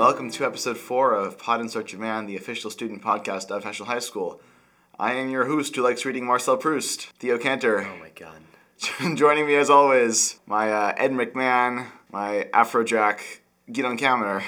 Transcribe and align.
Welcome 0.00 0.30
to 0.30 0.46
episode 0.46 0.78
four 0.78 1.12
of 1.12 1.36
Pod 1.36 1.60
in 1.60 1.68
Search 1.68 1.92
of 1.92 2.00
Man, 2.00 2.24
the 2.24 2.34
official 2.34 2.70
student 2.70 3.02
podcast 3.02 3.50
of 3.50 3.64
Heschel 3.64 3.84
High 3.84 3.98
School. 3.98 4.40
I 4.98 5.12
am 5.12 5.28
your 5.28 5.44
host 5.44 5.76
who 5.76 5.82
likes 5.82 6.06
reading 6.06 6.24
Marcel 6.24 6.56
Proust, 6.56 7.08
Theo 7.18 7.36
Cantor. 7.36 7.82
Oh 7.82 7.98
my 7.98 8.08
god. 8.08 9.18
Joining 9.18 9.46
me 9.46 9.56
as 9.56 9.68
always, 9.68 10.40
my 10.46 10.72
uh, 10.72 10.94
Ed 10.96 11.10
McMahon, 11.10 11.88
my 12.10 12.48
Afrojack, 12.54 13.20
Gideon 13.70 13.98
Kaminer. 13.98 14.42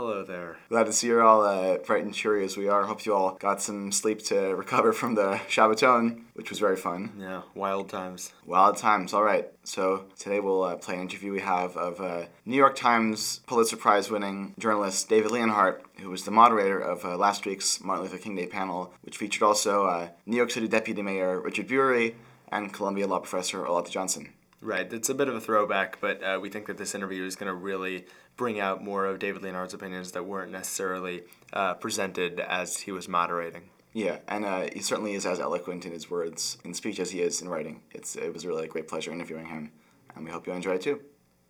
Hello 0.00 0.24
there. 0.24 0.56
Glad 0.70 0.86
to 0.86 0.94
see 0.94 1.08
you're 1.08 1.22
all 1.22 1.42
uh, 1.42 1.76
bright 1.76 2.02
and 2.02 2.14
cheery 2.14 2.42
as 2.42 2.56
we 2.56 2.68
are. 2.68 2.84
Hope 2.84 3.04
you 3.04 3.14
all 3.14 3.32
got 3.32 3.60
some 3.60 3.92
sleep 3.92 4.24
to 4.24 4.34
recover 4.56 4.94
from 4.94 5.14
the 5.14 5.38
Shabbaton, 5.46 6.22
which 6.32 6.48
was 6.48 6.58
very 6.58 6.76
fun. 6.76 7.12
Yeah, 7.18 7.42
wild 7.54 7.90
times. 7.90 8.32
Wild 8.46 8.78
times. 8.78 9.12
All 9.12 9.22
right. 9.22 9.48
So 9.62 10.06
today 10.18 10.40
we'll 10.40 10.62
uh, 10.62 10.76
play 10.76 10.94
an 10.94 11.02
interview 11.02 11.32
we 11.32 11.40
have 11.40 11.76
of 11.76 12.00
uh, 12.00 12.24
New 12.46 12.56
York 12.56 12.76
Times 12.76 13.42
Pulitzer 13.46 13.76
Prize 13.76 14.10
winning 14.10 14.54
journalist 14.58 15.10
David 15.10 15.32
Leonhardt, 15.32 15.84
who 15.98 16.08
was 16.08 16.24
the 16.24 16.30
moderator 16.30 16.80
of 16.80 17.04
uh, 17.04 17.18
last 17.18 17.44
week's 17.44 17.82
Martin 17.82 18.04
Luther 18.04 18.16
King 18.16 18.36
Day 18.36 18.46
panel, 18.46 18.94
which 19.02 19.18
featured 19.18 19.42
also 19.42 19.84
uh, 19.84 20.08
New 20.24 20.38
York 20.38 20.50
City 20.50 20.66
Deputy 20.66 21.02
Mayor 21.02 21.38
Richard 21.38 21.68
Buery 21.68 22.14
and 22.50 22.72
Columbia 22.72 23.06
Law 23.06 23.18
Professor 23.18 23.64
Olati 23.64 23.90
Johnson. 23.90 24.30
Right, 24.62 24.92
it's 24.92 25.08
a 25.08 25.14
bit 25.14 25.28
of 25.28 25.34
a 25.34 25.40
throwback, 25.40 26.00
but 26.02 26.22
uh, 26.22 26.38
we 26.40 26.50
think 26.50 26.66
that 26.66 26.76
this 26.76 26.94
interview 26.94 27.24
is 27.24 27.34
going 27.34 27.48
to 27.48 27.54
really 27.54 28.04
bring 28.36 28.60
out 28.60 28.84
more 28.84 29.06
of 29.06 29.18
David 29.18 29.42
Leonhardt's 29.42 29.72
opinions 29.72 30.12
that 30.12 30.26
weren't 30.26 30.52
necessarily 30.52 31.22
uh, 31.54 31.74
presented 31.74 32.40
as 32.40 32.76
he 32.76 32.92
was 32.92 33.08
moderating. 33.08 33.70
Yeah, 33.94 34.18
and 34.28 34.44
uh, 34.44 34.68
he 34.72 34.80
certainly 34.80 35.14
is 35.14 35.24
as 35.24 35.40
eloquent 35.40 35.86
in 35.86 35.92
his 35.92 36.10
words 36.10 36.58
in 36.62 36.74
speech 36.74 37.00
as 37.00 37.10
he 37.10 37.22
is 37.22 37.40
in 37.40 37.48
writing. 37.48 37.82
It's 37.90 38.16
it 38.16 38.32
was 38.32 38.46
really 38.46 38.64
a 38.64 38.68
great 38.68 38.86
pleasure 38.86 39.12
interviewing 39.12 39.46
him, 39.46 39.72
and 40.14 40.24
we 40.24 40.30
hope 40.30 40.46
you 40.46 40.52
enjoy 40.52 40.74
it 40.74 40.82
too. 40.82 41.00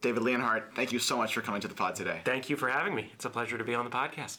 David 0.00 0.22
Leonhardt, 0.22 0.74
thank 0.74 0.92
you 0.92 0.98
so 0.98 1.16
much 1.16 1.34
for 1.34 1.42
coming 1.42 1.60
to 1.60 1.68
the 1.68 1.74
pod 1.74 1.96
today. 1.96 2.22
Thank 2.24 2.48
you 2.48 2.56
for 2.56 2.68
having 2.68 2.94
me. 2.94 3.10
It's 3.12 3.26
a 3.26 3.30
pleasure 3.30 3.58
to 3.58 3.64
be 3.64 3.74
on 3.74 3.84
the 3.84 3.90
podcast. 3.90 4.38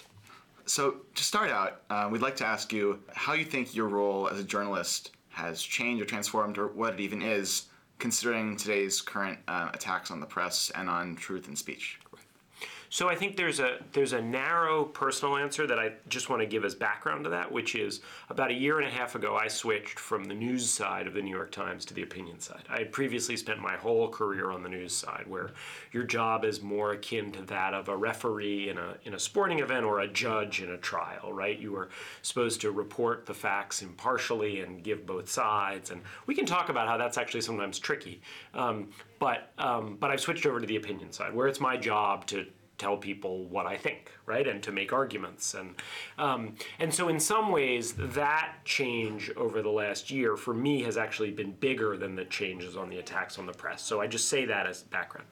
So 0.66 1.02
to 1.14 1.24
start 1.24 1.52
out, 1.52 1.81
uh, 1.90 2.08
we'd 2.09 2.22
like 2.22 2.38
to 2.38 2.46
ask 2.46 2.74
you 2.74 3.00
how 3.14 3.34
you 3.34 3.46
think 3.46 3.76
your 3.76 3.88
role 3.88 4.30
as 4.30 4.40
a 4.40 4.44
journalist 4.44 5.12
has 5.30 5.62
changed 5.62 6.02
or 6.02 6.06
transformed, 6.06 6.58
or 6.58 6.68
what 6.68 6.96
it 6.96 7.00
even 7.00 7.22
is, 7.22 7.66
considering 8.02 8.58
today's 8.58 9.00
current 9.00 9.38
uh, 9.48 9.70
attacks 9.74 10.10
on 10.10 10.20
the 10.20 10.26
press 10.26 10.72
and 10.74 10.90
on 10.90 11.16
truth 11.16 11.48
and 11.48 11.56
speech. 11.58 12.00
So 12.94 13.08
I 13.08 13.16
think 13.16 13.38
there's 13.38 13.61
a 13.61 13.78
there's 13.94 14.11
a 14.11 14.22
narrow 14.22 14.84
personal 14.84 15.38
answer 15.38 15.66
that 15.66 15.80
I 15.80 15.94
just 16.09 16.30
want 16.30 16.42
to 16.42 16.45
give 16.45 16.66
as 16.66 16.75
background 16.75 17.23
to 17.23 17.30
that, 17.30 17.50
which 17.50 17.73
is 17.73 18.02
about 18.30 18.52
a 18.52 18.53
year 18.53 18.80
and 18.80 18.88
a 18.88 18.92
half 18.92 19.16
ago 19.16 19.38
I 19.38 19.47
switched 19.47 19.97
from 19.97 20.25
the 20.25 20.34
news 20.34 20.70
side 20.70 21.08
of 21.08 21.14
the 21.14 21.22
New 21.22 21.34
York 21.34 21.53
Times 21.53 21.86
to 21.86 21.94
the 21.94 22.02
opinion 22.02 22.42
side. 22.42 22.64
I 22.69 22.80
had 22.80 22.92
previously 22.92 23.38
spent 23.38 23.62
my 23.62 23.78
whole 23.78 24.09
career 24.09 24.52
on 24.52 24.62
the 24.62 24.67
news 24.67 24.94
side, 24.94 25.23
where 25.25 25.52
your 25.94 26.03
job 26.03 26.44
is 26.44 26.62
more 26.62 26.92
akin 26.92 27.31
to 27.31 27.44
that 27.44 27.73
of 27.73 27.88
a 27.88 27.95
referee 27.95 28.67
in 28.67 28.78
a 28.78 28.97
in 29.06 29.14
a 29.14 29.19
sporting 29.19 29.59
event 29.59 29.86
or 29.86 30.02
a 30.02 30.08
judge 30.09 30.62
in 30.62 30.72
a 30.72 30.78
trial, 30.78 31.31
right? 31.31 31.58
You 31.58 31.73
are 31.78 31.88
supposed 32.23 32.59
to 32.59 32.72
report 32.72 33.25
the 33.25 33.34
facts 33.34 33.81
impartially 33.81 34.59
and 34.59 34.84
give 34.84 35.06
both 35.06 35.30
sides, 35.30 35.92
and 35.92 36.02
we 36.25 36.36
can 36.36 36.45
talk 36.45 36.67
about 36.67 36.89
how 36.89 36.97
that's 36.97 37.17
actually 37.17 37.39
sometimes 37.39 37.80
tricky. 37.80 38.22
Um, 38.53 38.89
but 39.17 39.53
um, 39.58 39.95
but 39.97 40.12
I've 40.12 40.19
switched 40.19 40.45
over 40.45 40.59
to 40.59 40.67
the 40.67 40.75
opinion 40.75 41.14
side, 41.14 41.34
where 41.34 41.47
it's 41.47 41.62
my 41.62 41.78
job 41.78 42.25
to 42.28 42.45
tell 42.82 42.98
people 42.98 43.46
what 43.46 43.68
I 43.68 43.78
think, 43.78 44.12
right, 44.26 44.48
and 44.48 44.62
to 44.64 44.72
make 44.72 44.92
arguments, 44.92 45.54
and 45.54 45.76
um, 46.18 46.56
and 46.80 46.92
so 46.92 47.10
in 47.10 47.20
some 47.20 47.52
ways 47.52 47.94
that 47.94 48.56
change 48.66 49.30
over 49.38 49.62
the 49.62 49.70
last 49.70 50.10
year 50.10 50.36
for 50.36 50.54
me 50.54 50.82
has 50.82 50.98
actually 50.98 51.30
been 51.30 51.52
bigger 51.52 51.96
than 51.96 52.16
the 52.16 52.25
changes 52.25 52.75
on 52.75 52.90
the 52.90 52.97
attacks 52.97 53.38
on 53.38 53.46
the 53.46 53.53
press. 53.53 53.84
So 53.84 54.02
I 54.02 54.08
just 54.08 54.30
say 54.30 54.46
that 54.46 54.66
as 54.66 54.81
background. 54.81 55.28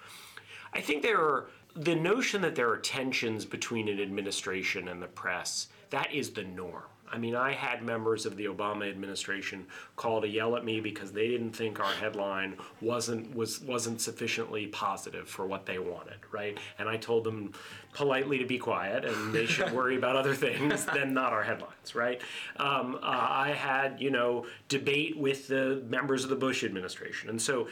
I 0.74 0.82
think 0.82 1.02
there 1.02 1.20
are 1.20 1.50
the 1.76 1.96
notion 1.96 2.42
that 2.42 2.54
there 2.54 2.70
are 2.70 2.78
tensions 2.78 3.46
between 3.46 3.88
an 3.88 4.00
administration 4.00 4.88
and 4.88 5.02
the 5.02 5.08
press. 5.08 5.70
That 5.90 6.14
is 6.14 6.30
the 6.30 6.44
norm. 6.44 6.84
I 7.12 7.18
mean, 7.18 7.36
I 7.36 7.54
had 7.54 7.84
members 7.84 8.26
of 8.26 8.36
the 8.36 8.46
Obama 8.46 8.90
administration 8.90 9.66
call 9.96 10.22
to 10.22 10.28
yell 10.28 10.56
at 10.56 10.64
me 10.64 10.80
because 10.80 11.12
they 11.12 11.28
didn't 11.28 11.52
think 11.52 11.80
our 11.80 11.92
headline 11.94 12.58
wasn't 12.82 13.36
was 13.36 13.62
wasn't 13.62 14.02
sufficiently 14.02 14.68
positive 14.68 15.28
for 15.28 15.46
what 15.46 15.66
they 15.66 15.80
wanted, 15.80 16.18
right? 16.32 16.58
And 16.78 16.88
I 16.88 16.98
told 16.98 17.24
them 17.24 17.54
politely 17.94 18.38
to 18.38 18.46
be 18.46 18.58
quiet 18.58 19.06
and 19.06 19.34
they 19.34 19.46
should 19.46 19.72
worry 19.74 19.98
about 19.98 20.16
other 20.16 20.36
things 20.36 20.86
than 20.86 21.14
not 21.14 21.34
our 21.34 21.44
headlines, 21.44 21.96
right? 21.96 22.22
Um, 22.58 22.96
uh, 22.96 23.00
I 23.02 23.54
had 23.54 24.00
you 24.00 24.12
know 24.12 24.46
debate 24.68 25.18
with 25.18 25.48
the 25.48 25.84
members 25.88 26.24
of 26.24 26.30
the 26.30 26.36
Bush 26.36 26.64
administration, 26.64 27.30
and 27.30 27.42
so 27.42 27.68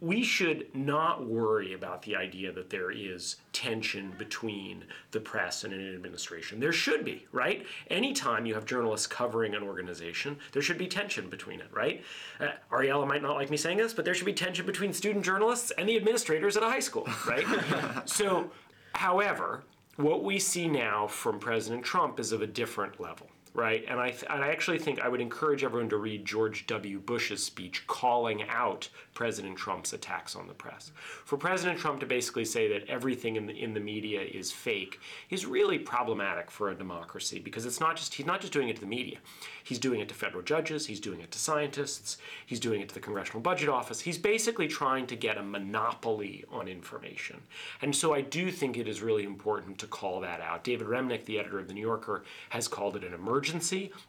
we 0.00 0.22
should 0.22 0.72
not 0.74 1.26
worry 1.26 1.72
about 1.72 2.02
the 2.02 2.14
idea 2.14 2.52
that 2.52 2.70
there 2.70 2.92
is 2.92 3.36
tension 3.52 4.14
between 4.18 4.84
the 5.10 5.18
press 5.18 5.64
and 5.64 5.74
an 5.74 5.94
administration. 5.94 6.60
There 6.60 6.72
should 6.72 7.04
be, 7.04 7.26
right? 7.32 7.66
Anytime 7.90 8.46
you 8.46 8.54
have 8.54 8.66
journalists 8.66 9.08
covering 9.08 9.54
an 9.54 9.64
organization, 9.64 10.38
there 10.52 10.62
should 10.62 10.78
be 10.78 10.86
tension 10.86 11.28
between 11.28 11.60
it, 11.60 11.68
right? 11.72 12.04
Uh, 12.38 12.50
Ariella 12.70 13.06
might 13.06 13.22
not 13.22 13.34
like 13.34 13.50
me 13.50 13.56
saying 13.56 13.78
this, 13.78 13.92
but 13.92 14.04
there 14.04 14.14
should 14.14 14.26
be 14.26 14.32
tension 14.32 14.64
between 14.64 14.92
student 14.92 15.24
journalists 15.24 15.72
and 15.76 15.88
the 15.88 15.96
administrators 15.96 16.56
at 16.56 16.62
a 16.62 16.68
high 16.68 16.80
school, 16.80 17.08
right? 17.26 17.44
so, 18.04 18.50
however, 18.92 19.64
what 19.96 20.22
we 20.22 20.38
see 20.38 20.68
now 20.68 21.08
from 21.08 21.40
President 21.40 21.84
Trump 21.84 22.20
is 22.20 22.30
of 22.30 22.42
a 22.42 22.46
different 22.46 23.00
level 23.00 23.28
right? 23.54 23.84
And 23.88 24.00
I, 24.00 24.10
th- 24.10 24.24
and 24.28 24.42
I 24.42 24.48
actually 24.48 24.78
think 24.78 25.00
I 25.00 25.08
would 25.08 25.20
encourage 25.20 25.62
everyone 25.62 25.88
to 25.90 25.96
read 25.96 26.24
George 26.24 26.66
W. 26.66 26.98
Bush's 26.98 27.42
speech 27.42 27.86
calling 27.86 28.42
out 28.48 28.88
President 29.14 29.56
Trump's 29.56 29.92
attacks 29.92 30.34
on 30.34 30.48
the 30.48 30.54
press. 30.54 30.90
For 31.24 31.36
President 31.36 31.78
Trump 31.78 32.00
to 32.00 32.06
basically 32.06 32.44
say 32.44 32.68
that 32.68 32.88
everything 32.88 33.36
in 33.36 33.46
the, 33.46 33.54
in 33.54 33.72
the 33.72 33.80
media 33.80 34.20
is 34.20 34.50
fake 34.50 34.98
is 35.30 35.46
really 35.46 35.78
problematic 35.78 36.50
for 36.50 36.70
a 36.70 36.74
democracy 36.74 37.38
because 37.38 37.64
it's 37.64 37.80
not 37.80 37.96
just 37.96 38.14
he's 38.14 38.26
not 38.26 38.40
just 38.40 38.52
doing 38.52 38.68
it 38.68 38.74
to 38.74 38.80
the 38.80 38.88
media. 38.88 39.18
He's 39.62 39.78
doing 39.78 40.00
it 40.00 40.08
to 40.08 40.14
federal 40.14 40.42
judges, 40.42 40.86
he's 40.86 41.00
doing 41.00 41.20
it 41.20 41.30
to 41.30 41.38
scientists, 41.38 42.18
he's 42.44 42.60
doing 42.60 42.80
it 42.80 42.88
to 42.88 42.94
the 42.94 43.00
Congressional 43.00 43.40
Budget 43.40 43.68
Office. 43.68 44.00
He's 44.00 44.18
basically 44.18 44.68
trying 44.68 45.06
to 45.06 45.16
get 45.16 45.38
a 45.38 45.42
monopoly 45.42 46.44
on 46.50 46.68
information. 46.68 47.40
And 47.80 47.94
so 47.94 48.12
I 48.12 48.20
do 48.20 48.50
think 48.50 48.76
it 48.76 48.88
is 48.88 49.00
really 49.00 49.24
important 49.24 49.78
to 49.78 49.86
call 49.86 50.20
that 50.20 50.40
out. 50.40 50.64
David 50.64 50.88
Remnick, 50.88 51.24
the 51.24 51.38
editor 51.38 51.60
of 51.60 51.68
The 51.68 51.74
New 51.74 51.80
Yorker, 51.80 52.24
has 52.50 52.68
called 52.68 52.96
it 52.96 53.04
an 53.04 53.14
emergency. 53.14 53.43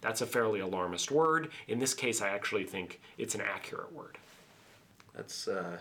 That's 0.02 0.22
a 0.22 0.26
fairly 0.26 0.60
alarmist 0.60 1.12
word. 1.12 1.50
In 1.68 1.80
this 1.80 1.94
case, 1.94 2.22
I 2.22 2.30
actually 2.30 2.64
think 2.64 3.02
it's 3.18 3.36
an 3.36 3.42
accurate 3.42 3.92
word. 3.94 4.18
That's 5.16 5.48
uh, 5.48 5.78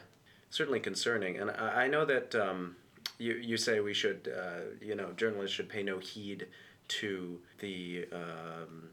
certainly 0.50 0.80
concerning. 0.80 1.38
And 1.38 1.50
I, 1.50 1.84
I 1.84 1.88
know 1.88 2.04
that 2.04 2.34
um, 2.34 2.76
you, 3.18 3.34
you 3.34 3.56
say 3.56 3.80
we 3.80 3.94
should, 3.94 4.32
uh, 4.36 4.84
you 4.84 4.94
know, 4.94 5.12
journalists 5.16 5.54
should 5.54 5.68
pay 5.68 5.82
no 5.82 5.98
heed 5.98 6.46
to 6.86 7.40
the 7.60 8.06
um, 8.12 8.90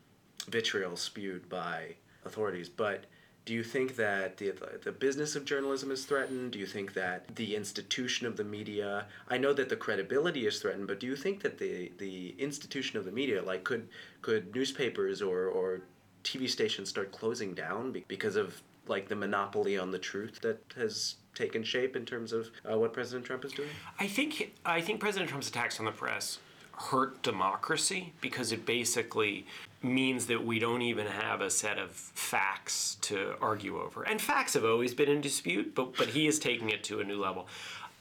vitriol 0.48 0.96
spewed 0.96 1.48
by 1.50 1.96
authorities, 2.26 2.70
but 2.70 3.06
do 3.46 3.53
you 3.53 3.63
think 3.63 3.96
that 3.96 4.38
the, 4.38 4.53
the 4.84 4.91
business 4.91 5.35
of 5.35 5.46
journalism 5.46 5.91
is 5.91 6.06
threatened? 6.06 6.52
Do 6.52 6.59
you 6.59 6.66
think 6.66 6.94
that 6.94 7.35
the 7.35 7.56
institution 7.56 8.28
of 8.28 8.38
the 8.38 8.44
media, 8.44 9.07
I 9.29 9.38
know 9.38 9.52
that 9.53 9.69
the 9.69 9.75
credibility 9.75 10.46
is 10.46 10.59
threatened, 10.59 10.88
but 10.88 11.00
do 11.00 11.07
you 11.07 11.16
think 11.16 11.41
that 11.41 11.57
the, 11.57 11.91
the 11.97 12.35
institution 12.38 13.00
of 13.00 13.06
the 13.06 13.12
media, 13.12 13.41
like 13.41 13.63
could, 13.63 13.88
could 14.22 14.53
newspapers 14.53 15.22
or, 15.22 15.47
or 15.47 15.81
TV 16.24 16.50
stations 16.50 16.90
start 16.90 17.12
closing 17.12 17.53
down 17.53 18.03
because 18.07 18.35
of 18.35 18.62
like 18.88 19.07
the 19.07 19.16
monopoly 19.16 19.78
on 19.78 19.91
the 19.91 20.00
truth 20.00 20.40
that 20.41 20.59
has 20.75 21.16
taken 21.34 21.63
shape 21.63 21.96
in 21.96 22.06
terms 22.06 22.34
of 22.34 22.50
uh, 22.69 22.78
what 22.78 22.94
President 22.94 23.25
Trump 23.25 23.46
is 23.46 23.53
doing? 23.53 23.69
I 24.00 24.08
think 24.08 24.53
I 24.66 24.81
think 24.81 25.00
President 25.00 25.29
Trump's 25.29 25.50
attacks 25.50 25.79
on 25.79 25.85
the 25.85 25.91
press 25.91 26.40
hurt 26.73 27.22
democracy 27.22 28.14
because 28.22 28.52
it 28.52 28.66
basically 28.66 29.46
means 29.84 30.28
that 30.28 30.46
we 30.46 30.60
don't 30.60 30.82
even 30.82 31.08
have 31.08 31.42
a 31.42 31.50
set 31.50 31.78
of 31.78 31.92
facts 31.92 32.98
to 33.02 33.36
argue 33.42 33.80
over. 33.80 34.04
And 34.04 34.22
facts 34.22 34.54
have 34.54 34.66
always 34.66 34.94
been 34.94 35.10
in 35.10 35.22
dispute, 35.22 35.74
but 35.76 35.98
but 35.98 36.08
he 36.10 36.28
is 36.28 36.40
taking 36.40 36.70
it 36.70 36.84
to 36.86 37.00
a 37.00 37.04
new 37.04 37.20
level. 37.20 37.48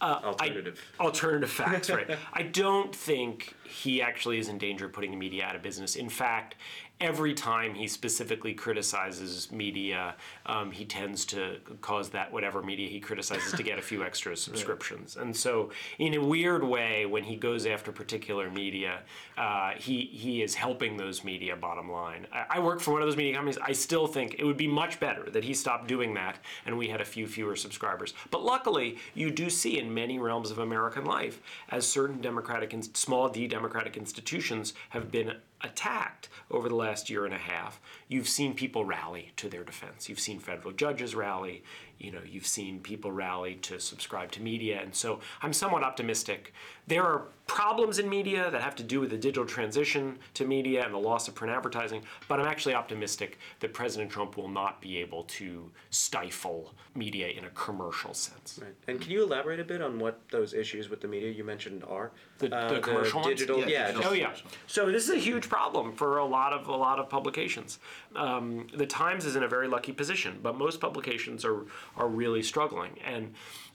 Uh, 0.01 0.21
alternative. 0.25 0.81
I, 0.99 1.05
alternative 1.05 1.51
facts, 1.51 1.91
right? 1.91 2.17
I 2.33 2.43
don't 2.43 2.95
think 2.95 3.55
he 3.71 4.03
actually 4.03 4.39
is 4.39 4.49
in 4.49 4.59
danger 4.59 4.87
of 4.87 4.93
putting 4.93 5.11
the 5.11 5.17
media 5.17 5.45
out 5.45 5.57
of 5.57 5.63
business. 5.63 5.97
In 5.97 6.09
fact, 6.09 6.57
every 7.01 7.33
time 7.33 7.75
he 7.75 7.89
specifically 7.89 8.53
criticizes 8.53 9.51
media, 9.51 10.15
um, 10.45 10.71
he 10.71 10.85
tends 10.85 11.25
to 11.25 11.57
cause 11.81 12.11
that 12.11 12.31
whatever 12.31 12.63
media 12.63 12.89
he 12.89 13.01
criticizes 13.01 13.53
to 13.53 13.63
get 13.63 13.79
a 13.79 13.83
few 13.83 14.05
extra 14.05 14.37
subscriptions. 14.37 15.17
right. 15.17 15.25
And 15.25 15.37
so, 15.37 15.71
in 15.99 16.15
a 16.15 16.21
weird 16.21 16.63
way, 16.63 17.07
when 17.07 17.25
he 17.25 17.37
goes 17.37 17.65
after 17.65 17.91
particular 17.91 18.51
media, 18.51 19.01
uh, 19.39 19.71
he 19.77 20.11
he 20.13 20.43
is 20.43 20.55
helping 20.55 20.97
those 20.97 21.25
media. 21.25 21.57
Bottom 21.57 21.91
line, 21.91 22.27
I, 22.33 22.45
I 22.51 22.59
work 22.61 22.81
for 22.81 22.93
one 22.93 23.03
of 23.03 23.09
those 23.09 23.17
media 23.17 23.35
companies. 23.35 23.59
I 23.63 23.73
still 23.73 24.07
think 24.07 24.37
it 24.39 24.45
would 24.45 24.57
be 24.57 24.69
much 24.69 25.01
better 25.01 25.31
that 25.31 25.45
he 25.45 25.55
stopped 25.55 25.87
doing 25.87 26.15
that 26.15 26.39
and 26.67 26.77
we 26.77 26.89
had 26.89 27.01
a 27.01 27.05
few 27.05 27.27
fewer 27.27 27.57
subscribers. 27.57 28.15
But 28.31 28.45
luckily, 28.45 28.99
you 29.15 29.31
do 29.31 29.51
see 29.51 29.79
in 29.79 29.93
many 29.93 30.19
realms 30.19 30.51
of 30.51 30.59
American 30.59 31.05
life, 31.05 31.41
as 31.71 31.87
certain 31.87 32.21
democratic, 32.21 32.73
and 32.73 32.85
small 32.97 33.29
d 33.29 33.47
democratic 33.61 33.95
institutions 33.95 34.73
have 34.89 35.11
been 35.11 35.35
attacked 35.61 36.31
over 36.51 36.71
the 36.71 36.75
last 36.75 37.11
year 37.11 37.27
and 37.27 37.35
a 37.35 37.39
half, 37.39 37.79
you've 38.09 38.27
seen 38.27 38.55
people 38.55 38.87
rally 38.87 39.33
to 39.37 39.51
their 39.51 39.63
defense. 39.63 40.09
You've 40.09 40.19
seen 40.19 40.39
federal 40.39 40.73
judges 40.73 41.15
rally. 41.15 41.63
You 42.01 42.11
know, 42.11 42.21
you've 42.29 42.47
seen 42.47 42.81
people 42.81 43.13
rally 43.13 43.57
to 43.57 43.79
subscribe 43.79 44.33
to 44.33 44.41
media. 44.41 44.81
And 44.83 44.95
so 44.95 45.21
I'm 45.43 45.53
somewhat 45.53 45.83
optimistic. 45.85 46.55
There 46.87 47.05
are 47.05 47.25
problems 47.47 47.99
in 47.99 48.09
media 48.09 48.51
that 48.51 48.61
have 48.63 48.75
to 48.77 48.83
do 48.83 49.01
with 49.01 49.11
the 49.11 49.19
digital 49.19 49.45
transition 49.45 50.19
to 50.35 50.45
media 50.47 50.85
and 50.85 50.95
the 50.95 50.99
loss 50.99 51.29
of 51.29 51.35
print 51.35 51.55
advertising, 51.55 52.03
but 52.27 52.41
I'm 52.41 52.47
actually 52.47 52.75
optimistic 52.75 53.39
that 53.61 53.75
President 53.75 54.11
Trump 54.11 54.37
will 54.37 54.49
not 54.49 54.81
be 54.81 54.97
able 54.99 55.25
to 55.25 55.71
stifle 55.91 56.73
media 56.95 57.29
in 57.29 57.45
a 57.45 57.51
commercial 57.51 58.15
sense. 58.15 58.59
Right. 58.63 58.75
And 58.89 59.01
can 59.01 59.11
you 59.11 59.23
elaborate 59.25 59.61
a 59.61 59.65
bit 59.65 59.83
on 59.83 59.99
what 59.99 60.21
those 60.31 60.55
issues 60.55 60.89
with 60.89 61.01
the 61.01 61.09
media 61.09 61.31
you 61.31 61.45
mentioned 61.45 61.85
are? 61.85 62.13
The, 62.39 62.55
Uh, 62.55 62.75
the 62.75 62.81
commercial 62.81 63.21
ones? 63.21 63.29
digital, 63.29 63.59
Yeah, 63.61 63.67
yeah. 63.67 63.87
digital. 63.89 64.11
Oh 64.11 64.15
yeah. 64.15 64.33
So 64.67 64.91
this 64.91 65.05
is 65.09 65.11
a 65.11 65.19
huge 65.19 65.49
problem 65.49 65.93
for 65.93 66.19
a 66.19 66.25
lot 66.25 66.53
of 66.53 66.67
a 66.69 66.77
lot 66.77 66.99
of 66.99 67.09
publications. 67.11 67.79
Um, 68.17 68.67
the 68.75 68.87
Times 68.87 69.25
is 69.25 69.37
in 69.37 69.43
a 69.43 69.49
very 69.49 69.69
lucky 69.69 69.93
position, 69.93 70.39
but 70.43 70.57
most 70.57 70.81
publications 70.81 71.45
are 71.45 71.67
are 71.97 72.09
really 72.09 72.43
struggling. 72.43 72.99
And 73.05 73.35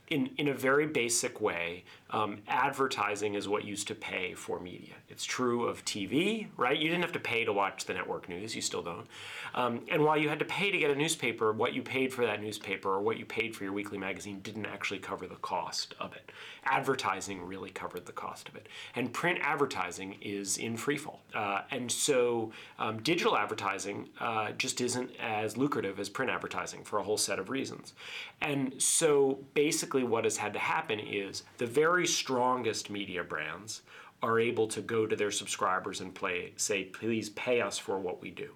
in 0.09 0.31
in 0.37 0.47
a 0.47 0.53
very 0.53 0.87
basic 0.87 1.41
way, 1.41 1.83
um, 2.11 2.37
advertising 2.47 3.33
is 3.33 3.47
what 3.47 3.65
used 3.65 3.87
to 3.87 3.95
pay 3.95 4.33
for 4.33 4.59
media. 4.59 4.93
It's 5.09 5.25
true 5.25 5.65
of 5.65 5.83
TV, 5.85 6.47
right? 6.55 6.77
You 6.77 6.87
didn't 6.87 7.01
have 7.01 7.11
to 7.13 7.19
pay 7.19 7.45
to 7.45 7.53
watch 7.53 7.85
the 7.85 7.93
network 7.93 8.29
news. 8.29 8.55
You 8.55 8.61
still 8.61 8.83
don't. 8.83 9.07
Um, 9.55 9.81
and 9.89 10.03
while 10.03 10.17
you 10.17 10.29
had 10.29 10.39
to 10.39 10.45
pay 10.45 10.69
to 10.69 10.77
get 10.77 10.91
a 10.91 10.95
newspaper, 10.95 11.51
what 11.51 11.73
you 11.73 11.81
paid 11.81 12.13
for 12.13 12.25
that 12.25 12.41
newspaper 12.41 12.89
or 12.89 13.01
what 13.01 13.17
you 13.17 13.25
paid 13.25 13.55
for 13.55 13.63
your 13.63 13.73
weekly 13.73 13.97
magazine 13.97 14.39
didn't 14.41 14.65
actually 14.65 14.99
cover 14.99 15.25
the 15.25 15.35
cost 15.35 15.95
of 15.99 16.13
it. 16.13 16.31
Advertising 16.65 17.41
really 17.43 17.69
covered 17.69 18.05
the 18.05 18.11
cost 18.11 18.49
of 18.49 18.55
it. 18.55 18.67
And 18.95 19.11
print 19.11 19.39
advertising 19.41 20.17
is 20.21 20.57
in 20.57 20.77
freefall. 20.77 21.19
Uh, 21.33 21.61
and 21.71 21.91
so 21.91 22.51
um, 22.77 23.01
digital 23.01 23.37
advertising 23.37 24.09
uh, 24.19 24.51
just 24.51 24.79
isn't 24.81 25.11
as 25.19 25.57
lucrative 25.57 25.99
as 25.99 26.09
print 26.09 26.31
advertising 26.31 26.83
for 26.83 26.99
a 26.99 27.03
whole 27.03 27.17
set 27.17 27.39
of 27.39 27.49
reasons. 27.49 27.93
And 28.41 28.79
so 28.81 29.39
basically, 29.53 30.03
what 30.03 30.23
has 30.23 30.37
had 30.37 30.53
to 30.53 30.59
happen 30.59 30.99
is 30.99 31.43
the 31.57 31.65
very 31.65 31.94
strongest 32.03 32.89
media 32.89 33.23
brands 33.23 33.83
are 34.21 34.39
able 34.39 34.67
to 34.67 34.81
go 34.81 35.05
to 35.05 35.15
their 35.15 35.31
subscribers 35.31 36.01
and 36.01 36.13
play, 36.13 36.51
say, 36.57 36.83
please 36.83 37.29
pay 37.29 37.61
us 37.61 37.77
for 37.77 37.97
what 37.97 38.21
we 38.21 38.31
do. 38.31 38.49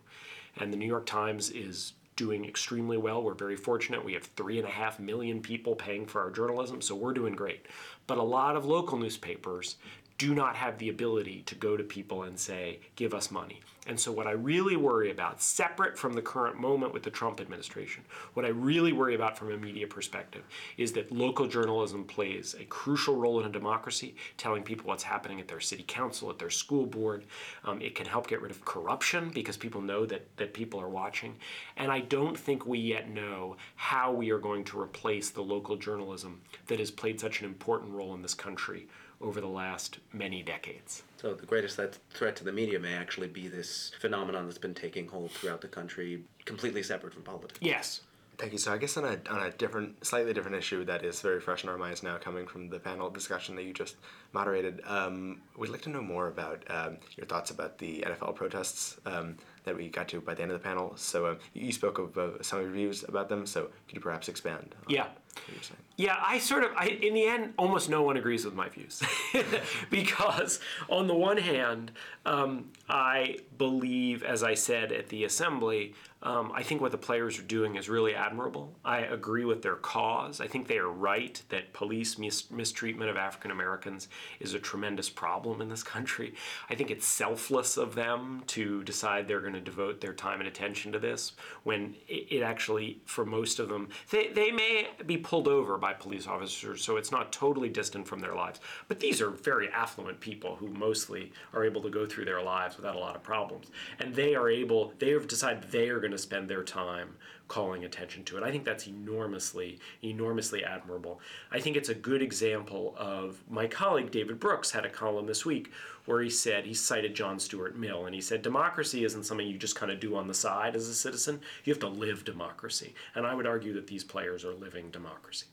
And 0.57 0.74
the 0.74 0.77
New 0.77 0.88
York 0.88 1.06
Times 1.06 1.50
is 1.51 1.94
doing 2.15 2.44
extremely 2.44 2.97
well. 2.97 3.24
We're 3.24 3.33
very 3.33 3.56
fortunate. 3.56 4.03
We 4.03 4.12
have 4.13 4.24
three 4.24 4.59
and 4.59 4.68
a 4.68 4.71
half 4.71 5.00
million 5.00 5.41
people 5.41 5.75
paying 5.75 6.06
for 6.06 6.19
our 6.19 6.30
journalism, 6.30 6.81
so 6.81 6.94
we're 6.94 7.13
doing 7.13 7.33
great. 7.33 7.65
But 8.07 8.18
a 8.18 8.24
lot 8.24 8.57
of 8.57 8.65
local 8.65 8.97
newspapers 8.97 9.77
do 10.19 10.36
not 10.36 10.57
have 10.57 10.77
the 10.77 10.89
ability 10.89 11.42
to 11.45 11.56
go 11.56 11.77
to 11.77 11.83
people 11.83 12.24
and 12.24 12.38
say, 12.38 12.80
give 12.98 13.13
us 13.13 13.31
money. 13.31 13.62
And 13.88 13.98
so, 13.98 14.12
what 14.12 14.27
I 14.27 14.31
really 14.31 14.75
worry 14.75 15.12
about, 15.12 15.42
separate 15.42 15.98
from 15.98 16.13
the 16.13 16.21
current 16.21 16.60
moment 16.60 16.94
with 16.94 17.04
the 17.04 17.10
Trump 17.10 17.39
administration, 17.39 18.04
what 18.33 18.45
I 18.45 18.50
really 18.50 18.92
worry 18.92 19.16
about 19.16 19.38
from 19.38 19.51
a 19.51 19.57
media 19.57 19.88
perspective 19.88 20.44
is 20.77 20.92
that 20.92 21.12
local 21.12 21.48
journalism 21.48 22.04
plays 22.04 22.54
a 22.60 22.66
crucial 22.66 23.16
role 23.16 23.39
in 23.39 23.45
a 23.48 23.50
democracy, 23.50 24.13
telling 24.38 24.62
people 24.62 24.88
what's 24.88 25.04
happening 25.04 25.39
at 25.39 25.48
their 25.48 25.62
city 25.62 25.86
council, 25.88 26.30
at 26.30 26.38
their 26.38 26.50
school 26.50 26.86
board. 26.86 27.24
Um, 27.63 27.81
it 27.81 27.95
can 27.95 28.06
help 28.06 28.27
get 28.27 28.42
rid 28.42 28.51
of 28.51 28.63
corruption 28.65 29.31
because 29.33 29.56
people 29.56 29.81
know 29.81 30.06
that, 30.06 30.27
that 30.36 30.54
people 30.54 30.81
are 30.81 30.89
watching. 30.89 31.38
And 31.77 31.92
I 31.92 32.01
don't 32.01 32.38
think 32.38 32.65
we 32.65 32.77
yet 32.77 33.10
know 33.10 33.56
how 33.75 34.12
we 34.12 34.31
are 34.31 34.39
going 34.39 34.65
to 34.65 34.80
replace 34.80 35.30
the 35.30 35.42
local 35.42 35.77
journalism 35.77 36.42
that 36.68 36.80
has 36.80 36.92
played 36.92 37.22
such 37.22 37.39
an 37.39 37.45
important 37.45 37.94
role 37.94 38.13
in 38.13 38.22
this 38.22 38.33
country 38.33 38.88
over 39.21 39.42
the 39.42 39.48
last 39.48 40.00
many 40.13 40.42
decades. 40.42 41.04
So 41.18 41.33
the 41.33 41.45
greatest 41.45 41.75
threat, 41.75 41.98
threat 42.12 42.36
to 42.38 42.44
the 42.44 42.51
media 42.51 42.80
may 42.80 42.94
actually 42.94 43.27
be 43.27 43.48
this 43.48 43.92
phenomenon 44.00 44.45
that's 44.45 44.57
been 44.57 44.74
taking 44.74 45.07
hold 45.07 45.31
throughout 45.31 45.62
the 45.62 45.68
country, 45.68 46.24
completely 46.45 46.83
separate 46.83 47.13
from 47.13 47.24
politics. 47.24 47.60
Yes. 47.62 48.01
Thank 48.38 48.54
you. 48.54 48.57
So 48.57 48.71
I 48.71 48.77
guess 48.77 48.95
on 48.95 49.04
a, 49.04 49.19
on 49.30 49.48
a 49.48 49.51
different, 49.51 50.06
slightly 50.06 50.33
different 50.33 50.56
issue 50.56 50.86
that 50.86 51.04
is 51.04 51.19
very 51.19 51.42
fresh 51.42 51.66
in 51.66 51.69
our 51.69 51.77
minds 51.77 52.04
now, 52.04 52.18
coming 52.18 52.48
from 52.48 52.69
the 52.69 52.80
panel 52.80 53.10
discussion 53.10 53.54
that 53.57 53.63
you 53.63 53.74
just 53.74 53.98
moderated, 54.31 54.80
um, 54.86 55.42
we'd 55.57 55.69
like 55.69 55.81
to 55.81 55.89
know 55.89 56.01
more 56.01 56.30
about 56.30 56.63
um, 56.69 56.98
your 57.18 57.25
thoughts 57.25 57.51
about 57.51 57.77
the 57.77 58.06
NFL 58.07 58.36
protests 58.36 58.98
um, 59.06 59.36
that 59.63 59.75
we 59.75 59.89
got 59.89 60.07
to 60.09 60.21
by 60.21 60.33
the 60.33 60.41
end 60.41 60.51
of 60.51 60.61
the 60.61 60.63
panel. 60.63 60.94
So 60.95 61.27
um, 61.27 61.38
you 61.53 61.71
spoke 61.71 62.00
of 62.00 62.17
uh, 62.17 62.41
some 62.41 62.59
of 62.59 62.65
your 62.65 62.73
views 62.73 63.03
about 63.07 63.29
them. 63.29 63.45
So 63.45 63.69
could 63.88 63.95
you 63.95 64.01
perhaps 64.01 64.27
expand? 64.27 64.75
On 64.75 64.94
Yeah. 64.94 65.03
What 65.03 65.53
you're 65.53 65.63
saying? 65.63 65.79
Yeah, 66.00 66.15
I 66.21 66.39
sort 66.39 66.63
of, 66.63 66.71
I, 66.77 66.88
in 66.88 67.13
the 67.13 67.25
end, 67.25 67.53
almost 67.57 67.89
no 67.89 68.03
one 68.03 68.15
agrees 68.15 68.45
with 68.45 68.56
my 68.56 68.69
views. 68.69 69.03
because, 69.89 70.61
on 70.88 71.07
the 71.07 71.13
one 71.13 71.38
hand, 71.38 71.91
um, 72.25 72.71
I 72.88 73.39
believe, 73.57 74.23
as 74.23 74.41
I 74.41 74.53
said 74.53 74.94
at 74.94 75.09
the 75.09 75.25
assembly, 75.25 75.94
um, 76.23 76.51
I 76.53 76.63
think 76.63 76.79
what 76.79 76.91
the 76.91 76.97
players 76.97 77.38
are 77.38 77.44
doing 77.44 77.75
is 77.75 77.89
really 77.89 78.15
admirable. 78.15 78.75
I 78.83 79.00
agree 79.00 79.45
with 79.45 79.62
their 79.62 79.75
cause. 79.75 80.39
I 80.39 80.47
think 80.47 80.67
they 80.67 80.77
are 80.77 80.89
right 80.89 81.41
that 81.50 81.73
police 81.73 82.17
mis- 82.17 82.50
mistreatment 82.50 83.09
of 83.09 83.17
African 83.17 83.51
Americans 83.51 84.07
is 84.39 84.53
a 84.53 84.59
tremendous 84.59 85.09
problem 85.09 85.62
in 85.62 85.67
this 85.67 85.83
country. 85.83 86.33
I 86.69 86.75
think 86.75 86.91
it's 86.91 87.05
selfless 87.05 87.77
of 87.77 87.95
them 87.95 88.44
to 88.47 88.83
decide 88.83 89.27
they're 89.27 89.41
going 89.41 89.49
to 89.54 89.62
devote 89.62 90.01
their 90.01 90.13
time 90.13 90.40
and 90.40 90.48
attention 90.48 90.92
to 90.92 91.00
this 91.00 91.34
when 91.63 91.96
it 92.07 92.42
actually, 92.42 93.01
for 93.06 93.25
most 93.25 93.60
of 93.60 93.69
them, 93.69 93.90
they, 94.12 94.28
they 94.28 94.51
may 94.51 94.90
be 95.06 95.18
pulled 95.18 95.48
over 95.48 95.78
by 95.78 95.94
police 95.94 96.28
officers, 96.28 96.84
so 96.84 96.98
it's 96.98 97.12
not 97.12 97.31
totally 97.31 97.69
distant 97.69 98.07
from 98.07 98.19
their 98.19 98.36
lives. 98.36 98.60
But 98.88 99.00
these 99.00 99.22
are 99.22 99.30
very 99.30 99.69
affluent 99.69 100.19
people 100.19 100.56
who 100.56 100.68
mostly 100.68 101.31
are 101.54 101.63
able 101.63 101.81
to 101.81 101.90
go 101.90 102.06
through 102.06 102.25
their 102.25 102.42
lives 102.42 102.78
without 102.78 102.96
a 102.96 103.00
lot 103.00 103.16
of 103.16 103.24
problems. 103.24 103.68
And 104.00 104.13
they 104.13 104.36
are 104.36 104.50
able, 104.50 104.94
they 105.00 105.12
have 105.12 105.28
decided 105.28 105.63
they 105.72 105.90
are 105.90 106.00
going 106.00 106.12
to 106.12 106.18
spend 106.18 106.50
their 106.50 106.63
time 106.63 107.16
calling 107.50 107.84
attention 107.84 108.24
to 108.24 108.38
it. 108.38 108.44
I 108.44 108.51
think 108.51 108.63
that's 108.63 108.88
enormously, 108.88 109.80
enormously 110.01 110.63
admirable. 110.63 111.19
I 111.51 111.60
think 111.60 111.75
it's 111.75 111.90
a 111.90 111.96
good 111.96 112.22
example 112.22 112.96
of 112.98 113.44
my 113.50 113.68
colleague 113.68 114.12
David 114.12 114.40
Brooks 114.40 114.72
had 114.72 114.86
a 114.86 114.90
column 114.90 115.25
this 115.25 115.46
week 115.46 115.72
where 116.06 116.22
he 116.22 116.30
said, 116.30 116.66
he 116.66 116.74
cited 116.74 117.13
John 117.13 117.40
Stuart 117.40 117.78
Mill, 117.78 118.06
and 118.06 118.16
he 118.16 118.22
said, 118.22 118.42
democracy 118.42 119.04
isn't 119.04 119.25
something 119.25 119.46
you 119.48 119.57
just 119.57 119.75
kind 119.75 119.92
of 119.92 120.00
do 120.00 120.16
on 120.16 120.28
the 120.28 120.34
side 120.34 120.75
as 120.75 120.88
a 120.88 120.94
citizen. 120.94 121.42
You 121.66 121.74
have 121.74 121.81
to 121.81 121.90
live 121.90 122.24
democracy. 122.24 122.94
And 123.16 123.25
I 123.25 123.34
would 123.34 123.46
argue 123.46 123.74
that 123.74 123.88
these 123.88 124.04
players 124.04 124.46
are 124.46 124.54
living 124.54 124.90
democracy. 124.92 125.48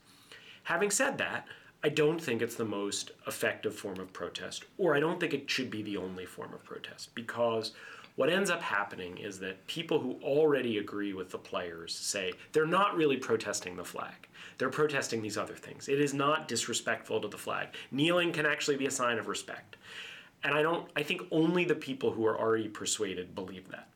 Having 0.63 0.91
said 0.91 1.17
that, 1.17 1.47
I 1.83 1.89
don't 1.89 2.19
think 2.19 2.41
it's 2.41 2.55
the 2.55 2.65
most 2.65 3.11
effective 3.27 3.75
form 3.75 3.99
of 3.99 4.13
protest, 4.13 4.65
or 4.77 4.95
I 4.95 4.99
don't 4.99 5.19
think 5.19 5.33
it 5.33 5.49
should 5.49 5.69
be 5.69 5.83
the 5.83 5.97
only 5.97 6.25
form 6.25 6.53
of 6.53 6.63
protest, 6.63 7.13
because 7.13 7.73
what 8.17 8.31
ends 8.31 8.49
up 8.49 8.63
happening 8.63 9.19
is 9.19 9.39
that 9.39 9.65
people 9.67 9.99
who 9.99 10.13
already 10.23 10.79
agree 10.79 11.13
with 11.13 11.29
the 11.29 11.37
players 11.37 11.93
say 11.93 12.33
they're 12.51 12.65
not 12.65 12.97
really 12.97 13.15
protesting 13.15 13.77
the 13.77 13.85
flag. 13.85 14.27
They're 14.57 14.71
protesting 14.71 15.21
these 15.21 15.37
other 15.37 15.53
things. 15.53 15.87
It 15.87 16.01
is 16.01 16.15
not 16.15 16.47
disrespectful 16.47 17.21
to 17.21 17.27
the 17.27 17.37
flag. 17.37 17.69
Kneeling 17.91 18.31
can 18.31 18.47
actually 18.47 18.75
be 18.75 18.87
a 18.87 18.91
sign 18.91 19.19
of 19.19 19.27
respect. 19.27 19.77
And 20.43 20.55
I 20.55 20.63
don't 20.63 20.89
I 20.95 21.03
think 21.03 21.21
only 21.29 21.63
the 21.63 21.75
people 21.75 22.09
who 22.09 22.25
are 22.25 22.39
already 22.39 22.67
persuaded 22.67 23.35
believe 23.35 23.69
that. 23.69 23.87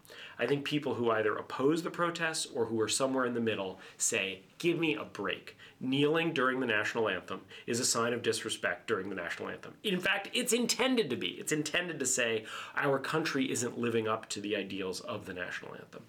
I 0.41 0.47
think 0.47 0.65
people 0.65 0.95
who 0.95 1.11
either 1.11 1.35
oppose 1.35 1.83
the 1.83 1.91
protests 1.91 2.47
or 2.47 2.65
who 2.65 2.81
are 2.81 2.87
somewhere 2.87 3.27
in 3.27 3.35
the 3.35 3.39
middle 3.39 3.79
say, 3.97 4.41
give 4.57 4.79
me 4.79 4.95
a 4.95 5.05
break. 5.05 5.55
Kneeling 5.79 6.33
during 6.33 6.59
the 6.59 6.65
national 6.65 7.07
anthem 7.07 7.41
is 7.67 7.79
a 7.79 7.85
sign 7.85 8.11
of 8.11 8.23
disrespect 8.23 8.87
during 8.87 9.07
the 9.09 9.15
national 9.15 9.49
anthem. 9.49 9.75
In 9.83 9.99
fact, 9.99 10.29
it's 10.33 10.51
intended 10.51 11.11
to 11.11 11.15
be. 11.15 11.27
It's 11.27 11.51
intended 11.51 11.99
to 11.99 12.07
say 12.07 12.45
our 12.75 12.97
country 12.97 13.51
isn't 13.51 13.77
living 13.77 14.07
up 14.07 14.27
to 14.29 14.41
the 14.41 14.55
ideals 14.55 14.99
of 15.01 15.27
the 15.27 15.33
national 15.33 15.75
anthem. 15.75 16.01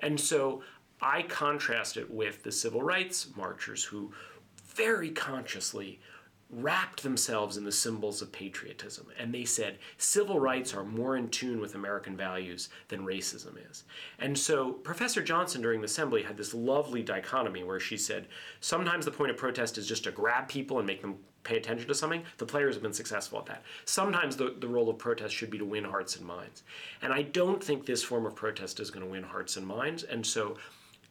And 0.00 0.20
so 0.20 0.62
I 1.00 1.22
contrast 1.22 1.96
it 1.96 2.10
with 2.10 2.42
the 2.42 2.52
civil 2.52 2.82
rights 2.82 3.28
marchers 3.36 3.84
who 3.84 4.12
very 4.66 5.10
consciously 5.10 5.98
wrapped 6.50 7.02
themselves 7.02 7.56
in 7.56 7.64
the 7.64 7.72
symbols 7.72 8.22
of 8.22 8.32
patriotism. 8.32 9.06
And 9.18 9.34
they 9.34 9.44
said 9.44 9.78
civil 9.98 10.40
rights 10.40 10.72
are 10.72 10.84
more 10.84 11.16
in 11.16 11.28
tune 11.28 11.60
with 11.60 11.74
American 11.74 12.16
values 12.16 12.70
than 12.88 13.04
racism 13.04 13.54
is. 13.70 13.84
And 14.18 14.36
so 14.36 14.72
Professor 14.72 15.22
Johnson 15.22 15.60
during 15.60 15.80
the 15.80 15.86
assembly 15.86 16.22
had 16.22 16.36
this 16.38 16.54
lovely 16.54 17.02
dichotomy 17.02 17.64
where 17.64 17.80
she 17.80 17.98
said 17.98 18.28
sometimes 18.60 19.04
the 19.04 19.10
point 19.10 19.30
of 19.30 19.36
protest 19.36 19.76
is 19.76 19.86
just 19.86 20.04
to 20.04 20.10
grab 20.10 20.48
people 20.48 20.78
and 20.78 20.86
make 20.86 21.02
them 21.02 21.18
pay 21.44 21.56
attention 21.56 21.86
to 21.86 21.94
something. 21.94 22.22
The 22.38 22.46
players 22.46 22.74
have 22.74 22.82
been 22.82 22.92
successful 22.92 23.38
at 23.38 23.46
that. 23.46 23.62
Sometimes 23.84 24.36
the, 24.36 24.54
the 24.58 24.68
role 24.68 24.88
of 24.88 24.98
protest 24.98 25.34
should 25.34 25.50
be 25.50 25.58
to 25.58 25.64
win 25.64 25.84
hearts 25.84 26.16
and 26.16 26.26
minds. 26.26 26.62
And 27.02 27.12
I 27.12 27.22
don't 27.22 27.62
think 27.62 27.84
this 27.84 28.02
form 28.02 28.26
of 28.26 28.34
protest 28.34 28.80
is 28.80 28.90
going 28.90 29.04
to 29.04 29.10
win 29.10 29.22
hearts 29.22 29.56
and 29.56 29.66
minds. 29.66 30.02
And 30.02 30.26
so 30.26 30.56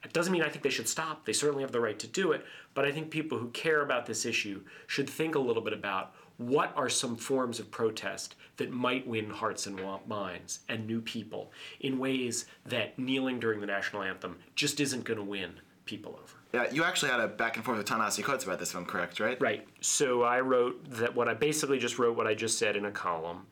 it 0.04 0.14
doesn't 0.14 0.32
mean 0.32 0.44
I 0.44 0.50
think 0.50 0.64
they 0.64 0.70
should 0.70 0.88
stop. 0.88 1.26
They 1.26 1.34
certainly 1.34 1.64
have 1.64 1.72
the 1.72 1.80
right 1.80 1.98
to 2.00 2.08
do 2.08 2.32
it. 2.32 2.46
But 2.74 2.86
I 2.86 2.92
think 2.92 3.10
people 3.10 3.38
who 3.38 3.50
care 3.50 3.82
about 3.82 4.06
this 4.06 4.26
issue 4.26 4.62
should 4.86 5.10
think 5.10 5.36
a 5.36 5.40
little 5.40 5.64
bit 5.64 5.74
about 5.74 6.14
what 6.38 6.72
are 6.76 6.90
some 6.90 7.16
forms 7.16 7.60
of 7.60 7.72
protest 7.72 8.36
that 8.58 8.72
might 8.72 9.08
win 9.08 9.30
hearts 9.30 9.66
and 9.66 9.80
minds 10.08 10.60
and 10.70 10.86
new 10.86 11.02
people 11.02 11.52
in 11.80 11.98
ways 11.98 12.46
that 12.66 12.98
kneeling 13.00 13.40
during 13.40 13.60
the 13.60 13.66
national 13.66 14.04
anthem 14.04 14.38
just 14.56 14.80
isn't 14.80 15.04
going 15.04 15.18
to 15.18 15.24
win 15.24 15.60
people 15.86 16.20
over. 16.22 16.38
Yeah, 16.54 16.72
you 16.72 16.84
actually 16.84 17.12
had 17.12 17.20
a 17.20 17.28
back 17.28 17.56
and 17.56 17.66
forth 17.66 17.78
with 17.78 17.88
Ta-Nehisi 17.88 18.24
Coates 18.24 18.44
about 18.44 18.60
this, 18.60 18.70
if 18.70 18.78
I'm 18.78 18.86
correct, 18.86 19.20
right? 19.20 19.40
Right. 19.42 19.68
So 19.82 20.24
I 20.24 20.40
wrote 20.42 20.90
that 20.92 21.16
what 21.16 21.28
I 21.28 21.34
basically 21.34 21.80
just 21.80 21.98
wrote 21.98 22.16
what 22.16 22.28
I 22.28 22.36
just 22.36 22.58
said 22.60 22.76
in 22.76 22.86
a 22.86 22.92
column 22.92 23.48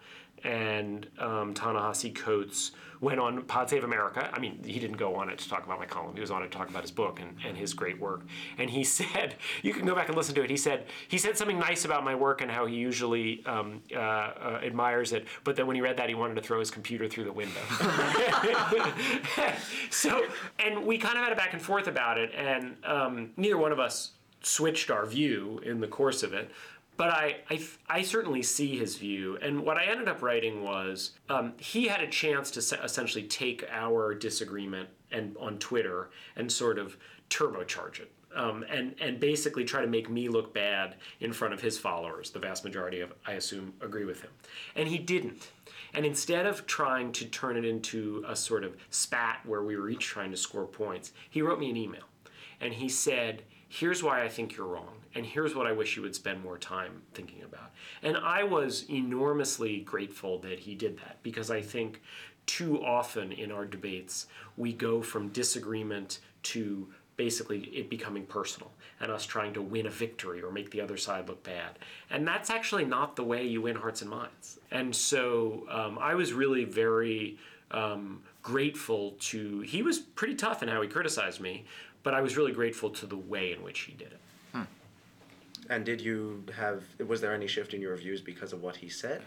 and 0.45 1.07
um, 1.19 1.53
Ta-Nehisi 1.53 2.13
Coates 2.13 2.71
went 3.01 3.19
on 3.19 3.41
Pod 3.43 3.69
Save 3.69 3.83
America. 3.83 4.29
I 4.33 4.39
mean, 4.39 4.63
he 4.63 4.79
didn't 4.79 4.97
go 4.97 5.15
on 5.15 5.29
it 5.29 5.37
to 5.39 5.49
talk 5.49 5.65
about 5.65 5.79
my 5.79 5.85
column. 5.85 6.15
He 6.15 6.21
was 6.21 6.31
on 6.31 6.43
it 6.43 6.51
to 6.51 6.57
talk 6.57 6.69
about 6.69 6.81
his 6.81 6.91
book 6.91 7.19
and, 7.19 7.35
and 7.45 7.57
his 7.57 7.73
great 7.73 7.99
work. 7.99 8.21
And 8.57 8.69
he 8.69 8.83
said, 8.95 9.35
you 9.63 9.73
can 9.73 9.85
go 9.85 9.95
back 9.95 10.07
and 10.07 10.15
listen 10.15 10.35
to 10.35 10.43
it. 10.43 10.49
He 10.49 10.57
said 10.57 10.85
he 11.07 11.17
said 11.17 11.37
something 11.37 11.59
nice 11.59 11.85
about 11.85 12.03
my 12.03 12.15
work 12.15 12.41
and 12.41 12.49
how 12.49 12.65
he 12.65 12.75
usually 12.75 13.45
um, 13.45 13.81
uh, 13.93 13.99
uh, 13.99 14.59
admires 14.63 15.13
it. 15.13 15.25
But 15.43 15.55
then 15.55 15.67
when 15.67 15.75
he 15.75 15.81
read 15.81 15.97
that, 15.97 16.09
he 16.09 16.15
wanted 16.15 16.35
to 16.35 16.41
throw 16.41 16.59
his 16.59 16.71
computer 16.71 17.07
through 17.07 17.25
the 17.25 17.33
window. 17.33 17.61
so, 19.89 20.25
and 20.59 20.85
we 20.85 20.97
kind 20.97 21.17
of 21.17 21.23
had 21.23 21.33
a 21.33 21.35
back 21.35 21.53
and 21.53 21.61
forth 21.61 21.87
about 21.87 22.17
it, 22.17 22.31
and 22.35 22.75
um, 22.85 23.31
neither 23.37 23.57
one 23.57 23.71
of 23.71 23.79
us 23.79 24.11
switched 24.41 24.91
our 24.91 25.05
view 25.05 25.59
in 25.65 25.79
the 25.79 25.87
course 25.87 26.21
of 26.21 26.33
it 26.33 26.51
but 26.97 27.09
I, 27.09 27.37
I, 27.49 27.61
I, 27.89 28.01
certainly 28.01 28.41
see 28.41 28.77
his 28.77 28.97
view. 28.97 29.37
And 29.41 29.61
what 29.61 29.77
I 29.77 29.85
ended 29.85 30.07
up 30.07 30.21
writing 30.21 30.63
was 30.63 31.11
um, 31.29 31.53
he 31.57 31.87
had 31.87 32.01
a 32.01 32.07
chance 32.07 32.51
to 32.51 32.61
se- 32.61 32.79
essentially 32.83 33.23
take 33.23 33.65
our 33.69 34.13
disagreement 34.13 34.89
and 35.11 35.35
on 35.37 35.57
Twitter 35.59 36.09
and 36.35 36.51
sort 36.51 36.79
of 36.79 36.97
turbocharge 37.29 37.99
it. 37.99 38.11
Um, 38.35 38.65
and, 38.69 38.95
and 38.99 39.17
basically 39.17 39.63
try 39.63 39.79
to 39.79 39.87
make 39.87 40.09
me 40.09 40.27
look 40.27 40.53
bad 40.53 40.95
in 41.21 41.31
front 41.31 41.53
of 41.53 41.61
his 41.61 41.77
followers. 41.77 42.31
The 42.31 42.39
vast 42.39 42.65
majority 42.65 42.99
of, 42.99 43.13
I 43.25 43.33
assume, 43.33 43.73
agree 43.79 44.03
with 44.03 44.21
him. 44.21 44.31
And 44.75 44.89
he 44.89 44.97
didn't. 44.97 45.51
And 45.93 46.05
instead 46.05 46.45
of 46.45 46.67
trying 46.67 47.13
to 47.13 47.25
turn 47.25 47.55
it 47.55 47.63
into 47.63 48.25
a 48.27 48.35
sort 48.35 48.65
of 48.65 48.75
spat 48.89 49.39
where 49.45 49.63
we 49.63 49.77
were 49.77 49.89
each 49.89 50.05
trying 50.05 50.31
to 50.31 50.37
score 50.37 50.65
points, 50.65 51.13
he 51.29 51.41
wrote 51.41 51.59
me 51.59 51.69
an 51.69 51.77
email. 51.77 52.03
And 52.59 52.73
he 52.73 52.89
said, 52.89 53.43
Here's 53.77 54.01
why 54.01 54.23
I 54.23 54.29
think 54.29 54.55
you're 54.55 54.67
wrong 54.67 55.01
and 55.15 55.25
here's 55.25 55.53
what 55.53 55.67
I 55.67 55.73
wish 55.73 55.97
you 55.97 56.01
would 56.03 56.15
spend 56.15 56.41
more 56.41 56.57
time 56.57 57.01
thinking 57.13 57.43
about. 57.43 57.71
And 58.01 58.15
I 58.15 58.41
was 58.41 58.89
enormously 58.89 59.79
grateful 59.81 60.39
that 60.39 60.59
he 60.59 60.75
did 60.75 60.97
that 60.99 61.17
because 61.23 61.51
I 61.51 61.61
think 61.61 62.01
too 62.45 62.81
often 62.81 63.33
in 63.33 63.51
our 63.51 63.65
debates 63.65 64.27
we 64.55 64.71
go 64.71 65.01
from 65.01 65.27
disagreement 65.27 66.19
to 66.43 66.87
basically 67.17 67.63
it 67.63 67.89
becoming 67.89 68.25
personal 68.25 68.71
and 69.01 69.11
us 69.11 69.25
trying 69.25 69.53
to 69.55 69.61
win 69.61 69.87
a 69.87 69.91
victory 69.91 70.41
or 70.41 70.53
make 70.53 70.71
the 70.71 70.79
other 70.79 70.95
side 70.95 71.27
look 71.27 71.43
bad. 71.43 71.77
And 72.09 72.25
that's 72.25 72.49
actually 72.49 72.85
not 72.85 73.17
the 73.17 73.25
way 73.25 73.45
you 73.45 73.63
win 73.63 73.75
hearts 73.75 74.01
and 74.01 74.09
minds. 74.09 74.57
And 74.71 74.95
so 74.95 75.65
um, 75.69 75.99
I 75.99 76.15
was 76.15 76.31
really 76.31 76.63
very 76.63 77.37
um, 77.71 78.21
grateful 78.41 79.15
to, 79.19 79.61
he 79.61 79.81
was 79.81 79.99
pretty 79.99 80.35
tough 80.35 80.63
in 80.63 80.69
how 80.69 80.81
he 80.81 80.87
criticized 80.87 81.41
me, 81.41 81.65
but 82.05 82.13
I 82.13 82.21
was 82.21 82.37
really 82.37 82.51
grateful 82.53 82.91
to 82.91 83.07
the 83.07 83.17
way 83.17 83.51
in 83.51 83.63
which 83.63 83.79
he 83.79 83.93
did 83.93 84.09
it. 84.09 84.19
Hmm. 84.53 84.61
And 85.71 85.83
did 85.83 85.99
you 85.99 86.43
have, 86.55 86.83
was 87.05 87.19
there 87.19 87.33
any 87.33 87.47
shift 87.47 87.73
in 87.73 87.81
your 87.81 87.97
views 87.97 88.21
because 88.21 88.53
of 88.53 88.61
what 88.61 88.77
he 88.77 88.87
said? 88.87 89.23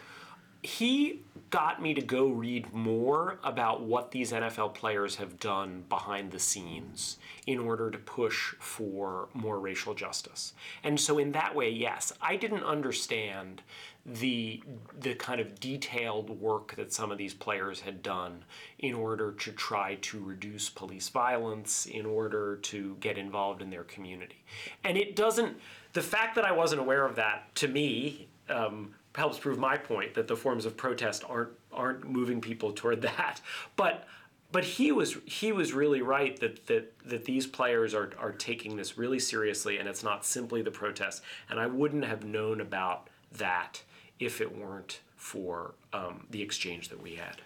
He 0.62 1.20
got 1.50 1.80
me 1.80 1.94
to 1.94 2.02
go 2.02 2.28
read 2.28 2.72
more 2.72 3.38
about 3.42 3.82
what 3.82 4.10
these 4.10 4.32
NFL 4.32 4.74
players 4.74 5.16
have 5.16 5.38
done 5.38 5.84
behind 5.88 6.30
the 6.30 6.38
scenes 6.38 7.18
in 7.46 7.58
order 7.58 7.90
to 7.90 7.98
push 7.98 8.54
for 8.58 9.28
more 9.34 9.58
racial 9.58 9.94
justice. 9.94 10.52
And 10.82 10.98
so, 10.98 11.18
in 11.18 11.32
that 11.32 11.54
way, 11.54 11.70
yes, 11.70 12.12
I 12.20 12.36
didn't 12.36 12.64
understand 12.64 13.62
the 14.04 14.62
the 15.00 15.14
kind 15.14 15.40
of 15.40 15.60
detailed 15.60 16.30
work 16.40 16.74
that 16.76 16.92
some 16.92 17.12
of 17.12 17.18
these 17.18 17.34
players 17.34 17.80
had 17.80 18.02
done 18.02 18.44
in 18.78 18.94
order 18.94 19.32
to 19.32 19.52
try 19.52 19.96
to 19.96 20.18
reduce 20.18 20.68
police 20.68 21.08
violence, 21.08 21.86
in 21.86 22.06
order 22.06 22.56
to 22.56 22.96
get 23.00 23.18
involved 23.18 23.62
in 23.62 23.70
their 23.70 23.84
community. 23.84 24.42
And 24.84 24.96
it 24.96 25.14
doesn't 25.14 25.56
the 25.92 26.02
fact 26.02 26.34
that 26.36 26.44
I 26.44 26.52
wasn't 26.52 26.80
aware 26.80 27.04
of 27.04 27.16
that 27.16 27.54
to 27.56 27.68
me 27.68 28.28
um, 28.48 28.94
helps 29.18 29.38
prove 29.38 29.58
my 29.58 29.76
point 29.76 30.14
that 30.14 30.28
the 30.28 30.36
forms 30.36 30.64
of 30.64 30.76
protest 30.76 31.24
aren't 31.28 31.50
aren't 31.72 32.08
moving 32.08 32.40
people 32.40 32.72
toward 32.72 33.02
that. 33.10 33.40
But 33.76 34.06
but 34.50 34.64
he 34.64 34.92
was 34.92 35.18
he 35.26 35.52
was 35.52 35.72
really 35.72 36.02
right 36.02 36.38
that 36.40 36.66
that 36.66 36.98
that 37.04 37.24
these 37.24 37.46
players 37.46 37.94
are 37.94 38.12
are 38.18 38.32
taking 38.32 38.76
this 38.76 38.96
really 38.96 39.18
seriously 39.18 39.78
and 39.78 39.88
it's 39.88 40.02
not 40.02 40.24
simply 40.24 40.62
the 40.62 40.70
protest. 40.70 41.22
And 41.50 41.60
I 41.60 41.66
wouldn't 41.66 42.04
have 42.04 42.24
known 42.24 42.60
about 42.60 43.08
that 43.32 43.82
if 44.18 44.40
it 44.40 44.56
weren't 44.56 45.00
for 45.16 45.74
um, 45.92 46.26
the 46.30 46.40
exchange 46.40 46.88
that 46.88 47.02
we 47.02 47.16
had. 47.16 47.40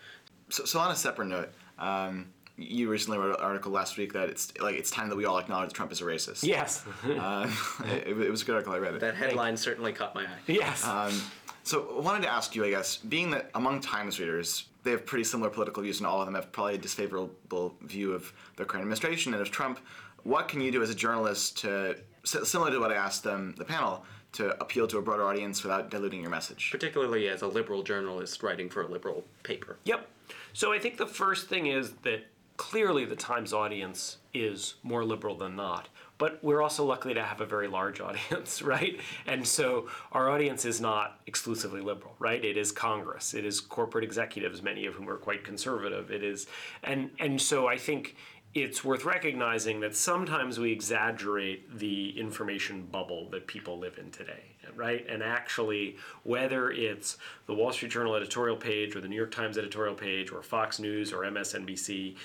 So, 0.49 0.64
so 0.64 0.79
on 0.79 0.91
a 0.91 0.97
separate 0.97 1.26
note. 1.26 1.50
Um, 1.79 2.26
you 2.59 2.88
recently 2.91 3.19
wrote 3.19 3.38
an 3.38 3.45
article 3.45 3.73
last 3.73 3.97
week 3.97 4.12
that 4.12 4.29
it's 4.29 4.52
like 4.61 4.76
it's 4.76 4.91
time 4.91 5.09
that 5.09 5.17
we 5.17 5.25
all 5.25 5.38
acknowledge 5.38 5.73
Trump 5.73 5.91
is 5.91 6.00
a 6.00 6.05
racist. 6.05 6.45
Yes. 6.45 6.85
uh, 7.05 7.50
it, 7.87 8.09
it, 8.09 8.31
was 8.31 8.43
a 8.43 8.45
good 8.45 8.55
article. 8.55 8.75
I 8.75 8.79
read 8.79 8.95
it. 8.95 9.00
That 9.00 9.14
headline 9.14 9.57
certainly 9.57 9.93
caught 9.93 10.14
my 10.14 10.25
eye. 10.25 10.38
Yes. 10.47 10.87
Um, 10.87 11.12
so 11.62 11.97
I 11.97 12.00
wanted 12.00 12.23
to 12.23 12.33
ask 12.33 12.54
you, 12.54 12.64
I 12.64 12.71
guess, 12.71 12.97
being 12.97 13.31
that 13.31 13.50
among 13.54 13.81
Times 13.81 14.19
readers, 14.19 14.66
they 14.83 14.90
have 14.90 15.07
pretty 15.07 15.25
similar 15.25 15.50
political 15.50 15.83
views, 15.83 15.99
and 16.00 16.07
all 16.07 16.21
of 16.21 16.26
them 16.26 16.35
have 16.35 16.50
probably 16.52 16.75
a 16.75 16.78
disfavorable 16.78 17.75
view 17.83 18.12
of 18.12 18.33
the 18.57 18.64
current 18.64 18.83
administration 18.83 19.33
and 19.33 19.42
of 19.42 19.50
Trump. 19.50 19.78
What 20.25 20.49
can 20.49 20.61
you 20.61 20.71
do 20.71 20.83
as 20.83 20.90
a 20.90 20.95
journalist 20.95 21.59
to, 21.59 21.97
similar 22.25 22.71
to 22.71 22.78
what 22.78 22.92
I 22.92 22.97
asked 22.97 23.25
them, 23.25 23.54
the 23.59 23.64
panel, 23.64 24.04
to 24.33 24.61
appeal 24.61 24.87
to 24.88 24.99
a 24.99 25.02
broader 25.02 25.25
audience 25.25 25.62
without 25.62 25.90
diluting 25.90 26.21
your 26.21 26.31
message? 26.31 26.71
Particularly 26.71 27.28
as 27.28 27.42
a 27.42 27.47
liberal 27.47 27.83
journalist 27.83 28.42
writing 28.42 28.69
for 28.69 28.83
a 28.83 28.88
liberal 28.88 29.25
paper. 29.42 29.76
Yep. 29.85 30.09
So 30.52 30.73
I 30.73 30.78
think 30.78 30.97
the 30.97 31.07
first 31.07 31.49
thing 31.49 31.66
is 31.66 31.92
that 32.02 32.26
clearly 32.57 33.04
the 33.04 33.16
Times 33.16 33.52
audience 33.52 34.19
is 34.33 34.75
more 34.83 35.04
liberal 35.04 35.37
than 35.37 35.57
not. 35.57 35.88
But 36.23 36.38
we're 36.41 36.62
also 36.62 36.85
lucky 36.85 37.14
to 37.14 37.23
have 37.25 37.41
a 37.41 37.47
very 37.47 37.67
large 37.67 38.00
audience, 38.09 38.62
right? 38.62 39.00
And 39.26 39.45
so 39.45 39.88
our 40.12 40.31
audience 40.31 40.64
is 40.64 40.81
not 40.81 41.19
exclusively 41.26 41.81
liberal, 41.81 42.14
right? 42.21 42.45
It 42.45 42.57
is 42.57 42.71
Congress, 42.71 43.35
it 43.35 43.45
is 43.45 43.61
corporate 43.61 44.05
executives, 44.05 44.62
many 44.62 44.87
of 44.87 44.95
whom 44.95 45.09
are 45.09 45.17
quite 45.17 45.43
conservative. 45.43 46.12
It 46.12 46.23
is, 46.23 46.47
and 46.85 47.11
and 47.19 47.41
so 47.41 47.67
I 47.67 47.76
think 47.76 48.14
it's 48.55 48.85
worth 48.85 49.05
recognizing 49.05 49.81
that 49.81 49.97
sometimes 49.97 50.61
we 50.61 50.71
exaggerate 50.71 51.76
the 51.76 52.17
information 52.17 52.87
bubble 52.87 53.29
that 53.31 53.49
people 53.49 53.81
live 53.81 53.99
in 53.99 54.12
today, 54.12 54.51
right? 54.75 55.07
And 55.09 55.23
actually, 55.23 55.97
whether 56.23 56.71
it's 56.71 57.19
the 57.47 57.54
Wall 57.54 57.73
Street 57.73 57.92
Journal 57.92 58.14
editorial 58.14 58.57
page 58.57 58.97
or 58.97 59.00
the 59.00 59.09
New 59.09 59.16
York 59.16 59.31
Times 59.31 59.59
editorial 59.59 59.95
page 59.95 60.33
or 60.33 60.42
Fox 60.42 60.78
News 60.78 61.12
or 61.12 61.23
MSNBC, 61.23 62.16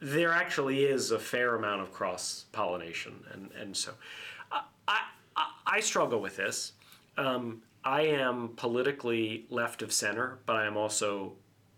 there 0.00 0.32
actually 0.32 0.84
is 0.84 1.10
a 1.10 1.18
fair 1.18 1.56
amount 1.56 1.82
of 1.82 1.92
cross 1.92 2.46
pollination. 2.52 3.24
And, 3.32 3.50
and 3.60 3.76
so 3.76 3.92
I, 4.50 4.62
I, 5.36 5.50
I 5.66 5.80
struggle 5.80 6.20
with 6.20 6.36
this. 6.36 6.72
Um, 7.16 7.62
I 7.84 8.02
am 8.02 8.50
politically 8.56 9.46
left 9.50 9.82
of 9.82 9.92
center, 9.92 10.38
but 10.46 10.56
I 10.56 10.66
am 10.66 10.76
also 10.76 11.32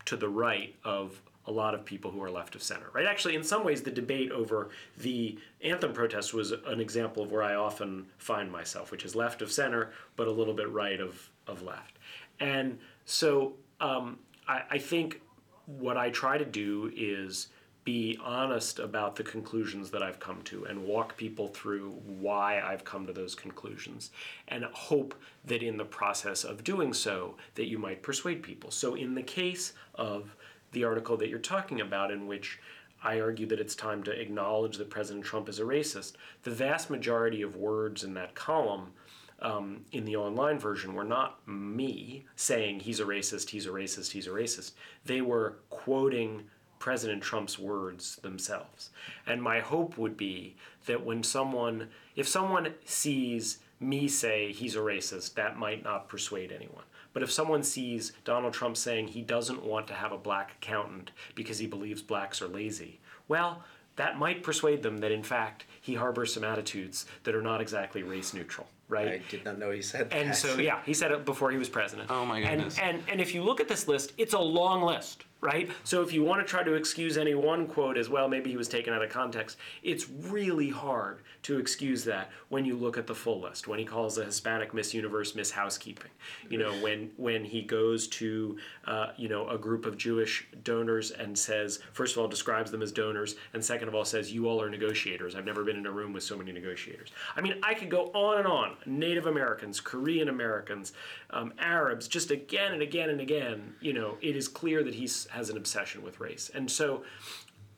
to 0.06 0.16
the 0.16 0.28
right 0.28 0.74
of 0.84 1.20
a 1.46 1.52
lot 1.52 1.74
of 1.74 1.84
people 1.84 2.10
who 2.10 2.22
are 2.22 2.30
left 2.30 2.54
of 2.54 2.62
center, 2.62 2.86
right? 2.92 3.06
Actually, 3.06 3.34
in 3.34 3.42
some 3.42 3.64
ways, 3.64 3.82
the 3.82 3.90
debate 3.90 4.30
over 4.30 4.70
the 4.98 5.38
anthem 5.62 5.92
protest 5.92 6.32
was 6.32 6.52
an 6.52 6.80
example 6.80 7.22
of 7.22 7.32
where 7.32 7.42
I 7.42 7.54
often 7.54 8.06
find 8.18 8.50
myself, 8.50 8.90
which 8.90 9.04
is 9.04 9.16
left 9.16 9.42
of 9.42 9.50
center, 9.50 9.90
but 10.16 10.28
a 10.28 10.30
little 10.30 10.54
bit 10.54 10.70
right 10.70 11.00
of, 11.00 11.30
of 11.46 11.62
left. 11.62 11.98
And 12.38 12.78
so 13.04 13.54
um, 13.80 14.18
I, 14.46 14.62
I 14.70 14.78
think 14.78 15.20
what 15.66 15.96
I 15.96 16.10
try 16.10 16.38
to 16.38 16.44
do 16.44 16.92
is 16.96 17.48
be 17.84 18.16
honest 18.22 18.78
about 18.78 19.16
the 19.16 19.24
conclusions 19.24 19.90
that 19.90 20.02
I've 20.02 20.20
come 20.20 20.42
to 20.42 20.64
and 20.66 20.84
walk 20.84 21.16
people 21.16 21.48
through 21.48 21.90
why 22.04 22.60
I've 22.60 22.84
come 22.84 23.06
to 23.06 23.12
those 23.12 23.34
conclusions 23.34 24.12
and 24.48 24.64
hope 24.66 25.16
that 25.46 25.64
in 25.64 25.76
the 25.76 25.84
process 25.84 26.44
of 26.44 26.62
doing 26.62 26.92
so 26.92 27.36
that 27.56 27.66
you 27.66 27.78
might 27.78 28.02
persuade 28.02 28.42
people. 28.42 28.70
So 28.70 28.94
in 28.94 29.14
the 29.16 29.22
case 29.22 29.72
of 29.96 30.36
the 30.72 30.84
article 30.84 31.16
that 31.18 31.28
you're 31.28 31.38
talking 31.38 31.80
about, 31.80 32.10
in 32.10 32.26
which 32.26 32.58
I 33.02 33.20
argue 33.20 33.46
that 33.46 33.60
it's 33.60 33.74
time 33.74 34.02
to 34.04 34.12
acknowledge 34.12 34.76
that 34.78 34.90
President 34.90 35.24
Trump 35.24 35.48
is 35.48 35.58
a 35.58 35.64
racist. 35.64 36.12
The 36.44 36.50
vast 36.50 36.90
majority 36.90 37.42
of 37.42 37.56
words 37.56 38.04
in 38.04 38.14
that 38.14 38.34
column 38.34 38.92
um, 39.40 39.84
in 39.90 40.04
the 40.04 40.16
online 40.16 40.58
version 40.58 40.94
were 40.94 41.04
not 41.04 41.46
me 41.46 42.26
saying 42.36 42.80
he's 42.80 43.00
a 43.00 43.04
racist, 43.04 43.50
he's 43.50 43.66
a 43.66 43.70
racist, 43.70 44.12
he's 44.12 44.28
a 44.28 44.30
racist. 44.30 44.72
They 45.04 45.20
were 45.20 45.56
quoting 45.68 46.44
President 46.78 47.22
Trump's 47.22 47.58
words 47.58 48.16
themselves. 48.16 48.90
And 49.26 49.42
my 49.42 49.60
hope 49.60 49.98
would 49.98 50.16
be 50.16 50.56
that 50.86 51.04
when 51.04 51.22
someone, 51.22 51.88
if 52.16 52.28
someone 52.28 52.74
sees 52.84 53.58
me 53.80 54.06
say 54.08 54.52
he's 54.52 54.76
a 54.76 54.80
racist, 54.80 55.34
that 55.34 55.58
might 55.58 55.82
not 55.82 56.08
persuade 56.08 56.52
anyone. 56.52 56.84
But 57.12 57.22
if 57.22 57.30
someone 57.30 57.62
sees 57.62 58.12
Donald 58.24 58.54
Trump 58.54 58.76
saying 58.76 59.08
he 59.08 59.22
doesn't 59.22 59.62
want 59.62 59.86
to 59.88 59.94
have 59.94 60.12
a 60.12 60.18
black 60.18 60.52
accountant 60.52 61.10
because 61.34 61.58
he 61.58 61.66
believes 61.66 62.02
blacks 62.02 62.40
are 62.40 62.48
lazy, 62.48 63.00
well, 63.28 63.62
that 63.96 64.18
might 64.18 64.42
persuade 64.42 64.82
them 64.82 64.98
that 64.98 65.12
in 65.12 65.22
fact 65.22 65.66
he 65.80 65.94
harbors 65.94 66.32
some 66.32 66.44
attitudes 66.44 67.06
that 67.24 67.34
are 67.34 67.42
not 67.42 67.60
exactly 67.60 68.02
race 68.02 68.32
neutral, 68.32 68.66
right? 68.88 69.08
I 69.08 69.20
did 69.30 69.44
not 69.44 69.58
know 69.58 69.70
he 69.70 69.82
said 69.82 70.10
that. 70.10 70.16
And 70.16 70.34
so 70.34 70.56
yeah, 70.56 70.80
he 70.86 70.94
said 70.94 71.12
it 71.12 71.24
before 71.26 71.50
he 71.50 71.58
was 71.58 71.68
president. 71.68 72.10
Oh, 72.10 72.24
my 72.24 72.40
goodness. 72.40 72.78
And 72.78 72.96
and 72.96 73.08
and 73.10 73.20
if 73.20 73.34
you 73.34 73.42
look 73.42 73.60
at 73.60 73.68
this 73.68 73.88
list, 73.88 74.12
it's 74.16 74.32
a 74.32 74.38
long 74.38 74.82
list, 74.82 75.24
right? 75.42 75.68
So 75.82 76.02
if 76.02 76.12
you 76.12 76.22
want 76.22 76.40
to 76.40 76.48
try 76.48 76.62
to 76.62 76.74
excuse 76.74 77.18
any 77.18 77.34
one 77.34 77.66
quote 77.66 77.98
as 77.98 78.08
well, 78.08 78.28
maybe 78.28 78.48
he 78.48 78.56
was 78.56 78.68
taken 78.68 78.94
out 78.94 79.02
of 79.02 79.10
context. 79.10 79.58
It's 79.82 80.08
really 80.08 80.70
hard 80.70 81.20
to 81.42 81.58
excuse 81.58 82.04
that 82.04 82.30
when 82.48 82.64
you 82.64 82.76
look 82.76 82.96
at 82.96 83.08
the 83.08 83.14
full 83.14 83.40
list. 83.40 83.66
When 83.66 83.80
he 83.80 83.84
calls 83.84 84.16
a 84.18 84.24
Hispanic 84.24 84.72
Miss 84.72 84.94
Universe 84.94 85.34
Miss 85.34 85.50
Housekeeping, 85.50 86.10
you 86.48 86.58
know, 86.58 86.72
when 86.74 87.10
when 87.16 87.44
he 87.44 87.62
goes 87.62 88.06
to 88.08 88.56
uh, 88.86 89.08
you 89.16 89.28
know 89.28 89.48
a 89.48 89.58
group 89.58 89.84
of 89.84 89.98
Jewish 89.98 90.46
donors 90.62 91.10
and 91.10 91.36
says, 91.36 91.80
first 91.92 92.14
of 92.14 92.22
all, 92.22 92.28
describes 92.28 92.70
them 92.70 92.80
as 92.80 92.92
donors, 92.92 93.34
and 93.52 93.64
second 93.64 93.88
of 93.88 93.96
all, 93.96 94.04
says 94.04 94.32
you 94.32 94.48
all 94.48 94.62
are 94.62 94.70
negotiators. 94.70 95.34
I've 95.34 95.44
never 95.44 95.64
been 95.64 95.76
in 95.76 95.86
a 95.86 95.90
room 95.90 96.12
with 96.12 96.22
so 96.22 96.36
many 96.36 96.52
negotiators. 96.52 97.10
I 97.34 97.40
mean, 97.40 97.56
I 97.64 97.74
could 97.74 97.90
go 97.90 98.12
on 98.14 98.38
and 98.38 98.46
on. 98.46 98.76
Native 98.86 99.26
Americans, 99.26 99.80
Korean 99.80 100.28
Americans, 100.28 100.92
um, 101.30 101.52
Arabs, 101.58 102.06
just 102.06 102.30
again 102.30 102.72
and 102.72 102.82
again 102.82 103.10
and 103.10 103.20
again. 103.20 103.74
You 103.80 103.92
know, 103.92 104.18
it 104.20 104.36
is 104.36 104.46
clear 104.46 104.84
that 104.84 104.94
he 104.94 105.08
has 105.32 105.50
an 105.50 105.56
obsession 105.56 106.02
with 106.02 106.20
race, 106.20 106.50
and 106.54 106.70
so 106.70 107.02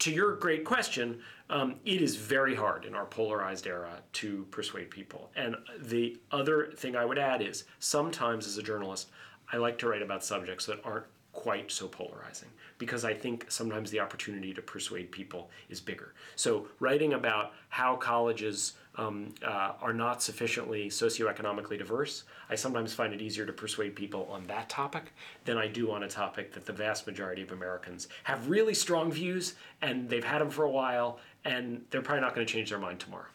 to 0.01 0.11
your 0.11 0.37
great 0.37 0.65
question, 0.65 1.21
um, 1.51 1.77
it 1.85 2.03
is 2.03 2.17
very 2.17 2.55
hard 2.55 2.85
in 2.85 2.95
our 2.95 3.07
polarized 3.07 3.67
era 3.67 4.03
to 4.15 4.47
persuade 4.51 4.91
people. 4.91 5.31
And 5.37 5.57
the 5.79 6.19
other 6.31 6.73
thing 6.77 6.97
I 6.97 7.05
would 7.05 7.19
add 7.19 7.41
is 7.41 7.65
sometimes 7.79 8.47
as 8.47 8.59
a 8.59 8.63
journalist, 8.63 9.11
I 9.53 9.59
like 9.59 9.79
to 9.79 9.89
write 9.89 10.03
about 10.03 10.25
subjects 10.25 10.67
that 10.67 10.81
aren't 10.85 11.07
quite 11.35 11.71
so 11.71 11.89
polarizing 11.89 12.49
because 12.79 13.05
I 13.05 13.13
think 13.13 13.47
sometimes 13.49 13.91
the 13.91 14.01
opportunity 14.01 14.55
to 14.55 14.63
persuade 14.63 15.11
people 15.13 15.51
is 15.69 15.81
bigger. 15.81 16.15
So, 16.37 16.69
writing 16.81 17.13
about 17.13 17.53
how 17.69 17.97
colleges 17.97 18.75
um, 18.97 19.35
uh, 19.45 19.73
are 19.81 19.93
not 19.93 20.23
sufficiently 20.23 20.89
socioeconomically 20.89 21.79
diverse, 21.79 22.25
I 22.49 22.55
sometimes 22.55 22.93
find 22.93 23.13
it 23.13 23.21
easier 23.21 23.45
to 23.47 23.53
persuade 23.53 23.97
people 23.97 24.29
on 24.31 24.47
that 24.47 24.69
topic 24.69 25.13
than 25.45 25.59
I 25.59 25.67
do 25.67 25.91
on 25.91 26.05
a 26.05 26.09
topic 26.09 26.53
that 26.53 26.65
the 26.65 26.73
vast 26.73 27.07
majority 27.07 27.43
of 27.43 27.53
Americans 27.53 28.09
have 28.23 28.49
really 28.49 28.75
strong 28.75 29.11
views 29.11 29.55
and 29.83 30.09
they've 30.09 30.25
had 30.25 30.41
them 30.41 30.51
for 30.51 30.65
a 30.65 30.71
while 30.71 31.19
and 31.45 31.85
they're 31.91 32.03
probably 32.03 32.23
not 32.23 32.35
going 32.35 32.47
to 32.47 32.53
change 32.53 32.71
their 32.71 32.79
mind 32.79 33.01
tomorrow. 33.01 33.27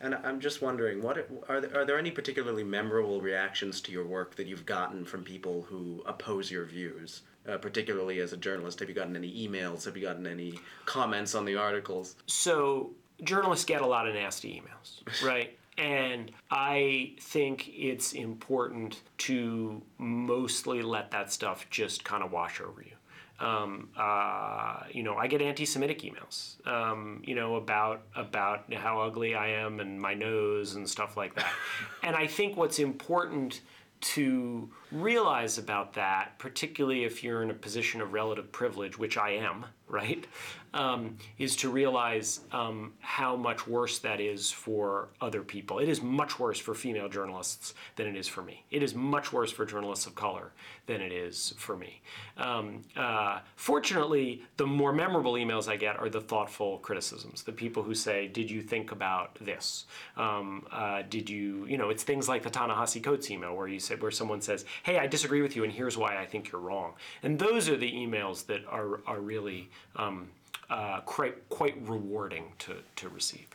And 0.00 0.14
I'm 0.14 0.40
just 0.40 0.60
wondering, 0.60 1.02
what 1.02 1.16
are 1.48 1.60
there, 1.60 1.80
are 1.80 1.84
there 1.84 1.98
any 1.98 2.10
particularly 2.10 2.64
memorable 2.64 3.20
reactions 3.20 3.80
to 3.82 3.92
your 3.92 4.04
work 4.04 4.36
that 4.36 4.46
you've 4.46 4.66
gotten 4.66 5.04
from 5.04 5.24
people 5.24 5.62
who 5.62 6.02
oppose 6.06 6.50
your 6.50 6.64
views? 6.64 7.22
Uh, 7.48 7.56
particularly 7.56 8.18
as 8.18 8.32
a 8.32 8.36
journalist, 8.36 8.80
have 8.80 8.88
you 8.88 8.94
gotten 8.94 9.14
any 9.14 9.48
emails? 9.48 9.84
Have 9.84 9.96
you 9.96 10.02
gotten 10.02 10.26
any 10.26 10.58
comments 10.84 11.34
on 11.36 11.44
the 11.44 11.54
articles? 11.54 12.16
So 12.26 12.90
journalists 13.22 13.64
get 13.64 13.82
a 13.82 13.86
lot 13.86 14.08
of 14.08 14.14
nasty 14.14 14.60
emails, 14.60 15.24
right? 15.24 15.56
And 15.78 16.32
I 16.50 17.14
think 17.20 17.68
it's 17.68 18.14
important 18.14 19.00
to 19.18 19.80
mostly 19.98 20.82
let 20.82 21.10
that 21.12 21.32
stuff 21.32 21.66
just 21.70 22.04
kind 22.04 22.24
of 22.24 22.32
wash 22.32 22.60
over 22.60 22.82
you. 22.82 22.96
Um, 23.38 23.90
uh, 23.96 24.84
you 24.90 25.02
know, 25.02 25.16
I 25.16 25.26
get 25.26 25.42
anti-Semitic 25.42 26.00
emails, 26.00 26.66
um, 26.66 27.22
you 27.24 27.34
know, 27.34 27.56
about 27.56 28.02
about 28.14 28.72
how 28.72 29.02
ugly 29.02 29.34
I 29.34 29.48
am 29.48 29.80
and 29.80 30.00
my 30.00 30.14
nose 30.14 30.74
and 30.74 30.88
stuff 30.88 31.16
like 31.16 31.34
that. 31.34 31.52
and 32.02 32.16
I 32.16 32.26
think 32.26 32.56
what's 32.56 32.78
important 32.78 33.60
to 34.00 34.70
realize 34.92 35.58
about 35.58 35.94
that, 35.94 36.38
particularly 36.38 37.04
if 37.04 37.22
you're 37.24 37.42
in 37.42 37.50
a 37.50 37.54
position 37.54 38.00
of 38.00 38.12
relative 38.12 38.50
privilege, 38.52 38.98
which 38.98 39.16
I 39.16 39.30
am, 39.30 39.66
right, 39.88 40.26
um, 40.74 41.16
is 41.38 41.56
to 41.56 41.70
realize 41.70 42.40
um, 42.52 42.92
how 43.00 43.34
much 43.36 43.66
worse 43.66 43.98
that 44.00 44.20
is 44.20 44.50
for 44.50 45.08
other 45.20 45.42
people. 45.42 45.78
It 45.78 45.88
is 45.88 46.02
much 46.02 46.38
worse 46.38 46.58
for 46.58 46.74
female 46.74 47.08
journalists 47.08 47.74
than 47.96 48.06
it 48.06 48.16
is 48.16 48.28
for 48.28 48.42
me. 48.42 48.64
It 48.70 48.82
is 48.82 48.94
much 48.94 49.32
worse 49.32 49.50
for 49.50 49.64
journalists 49.64 50.06
of 50.06 50.14
color 50.14 50.52
than 50.86 51.00
it 51.00 51.12
is 51.12 51.54
for 51.56 51.76
me. 51.76 52.02
Um, 52.36 52.82
uh, 52.96 53.40
fortunately, 53.56 54.42
the 54.56 54.66
more 54.66 54.92
memorable 54.92 55.34
emails 55.34 55.68
I 55.68 55.76
get 55.76 55.98
are 55.98 56.08
the 56.08 56.20
thoughtful 56.20 56.78
criticisms, 56.78 57.42
the 57.42 57.52
people 57.52 57.82
who 57.82 57.94
say, 57.94 58.28
Did 58.28 58.50
you 58.50 58.60
think 58.60 58.92
about 58.92 59.36
this? 59.40 59.86
Um, 60.16 60.66
uh, 60.70 61.02
did 61.08 61.30
you, 61.30 61.66
you 61.66 61.78
know, 61.78 61.90
it's 61.90 62.02
things 62.02 62.28
like 62.28 62.42
the 62.42 62.50
Ta-Nehisi 62.50 63.02
Coates 63.02 63.30
email 63.30 63.56
where 63.56 63.68
you 63.68 63.80
say, 63.80 63.96
where 63.96 64.10
someone 64.10 64.40
says, 64.40 64.64
Hey, 64.82 64.98
I 64.98 65.06
disagree 65.06 65.42
with 65.42 65.56
you, 65.56 65.64
and 65.64 65.72
here's 65.72 65.96
why 65.96 66.16
I 66.16 66.26
think 66.26 66.50
you're 66.50 66.60
wrong. 66.60 66.94
And 67.22 67.38
those 67.38 67.68
are 67.68 67.76
the 67.76 67.90
emails 67.90 68.46
that 68.46 68.64
are, 68.68 69.00
are 69.06 69.20
really 69.20 69.68
um, 69.96 70.28
uh, 70.70 71.00
quite, 71.00 71.48
quite 71.48 71.76
rewarding 71.86 72.52
to, 72.60 72.76
to 72.96 73.08
receive. 73.08 73.46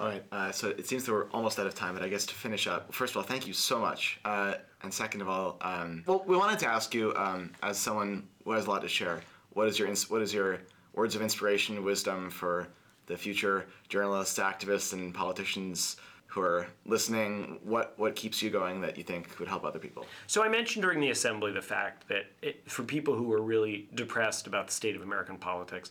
All 0.00 0.08
right, 0.08 0.24
uh, 0.32 0.50
so 0.50 0.70
it 0.70 0.86
seems 0.88 1.04
that 1.04 1.12
we're 1.12 1.30
almost 1.30 1.58
out 1.60 1.66
of 1.66 1.74
time, 1.74 1.94
but 1.94 2.02
I 2.02 2.08
guess 2.08 2.26
to 2.26 2.34
finish 2.34 2.66
up, 2.66 2.92
first 2.92 3.12
of 3.12 3.18
all, 3.18 3.22
thank 3.22 3.46
you 3.46 3.52
so 3.52 3.78
much. 3.78 4.18
Uh, 4.24 4.54
and 4.82 4.92
second 4.92 5.20
of 5.20 5.28
all, 5.28 5.58
um, 5.60 6.02
well, 6.06 6.24
we 6.26 6.36
wanted 6.36 6.58
to 6.60 6.66
ask 6.66 6.92
you, 6.92 7.14
um, 7.14 7.52
as 7.62 7.78
someone 7.78 8.26
who 8.44 8.50
has 8.52 8.66
a 8.66 8.70
lot 8.70 8.82
to 8.82 8.88
share, 8.88 9.20
what 9.52 9.68
is 9.68 9.78
your 9.78 9.86
ins- 9.86 10.10
what 10.10 10.22
is 10.22 10.34
your 10.34 10.58
words 10.94 11.14
of 11.14 11.22
inspiration, 11.22 11.84
wisdom 11.84 12.30
for 12.30 12.66
the 13.06 13.16
future 13.16 13.66
journalists, 13.88 14.38
activists, 14.38 14.92
and 14.92 15.14
politicians 15.14 15.96
who 16.32 16.40
are 16.40 16.66
listening? 16.86 17.58
What 17.62 17.92
what 17.98 18.16
keeps 18.16 18.42
you 18.42 18.48
going 18.48 18.80
that 18.80 18.96
you 18.96 19.04
think 19.04 19.38
would 19.38 19.48
help 19.48 19.64
other 19.64 19.78
people? 19.78 20.06
So 20.26 20.42
I 20.42 20.48
mentioned 20.48 20.82
during 20.82 20.98
the 20.98 21.10
assembly 21.10 21.52
the 21.52 21.60
fact 21.60 22.08
that 22.08 22.24
it, 22.40 22.70
for 22.70 22.84
people 22.84 23.14
who 23.14 23.30
are 23.34 23.42
really 23.42 23.88
depressed 23.94 24.46
about 24.46 24.68
the 24.68 24.72
state 24.72 24.96
of 24.96 25.02
American 25.02 25.36
politics, 25.36 25.90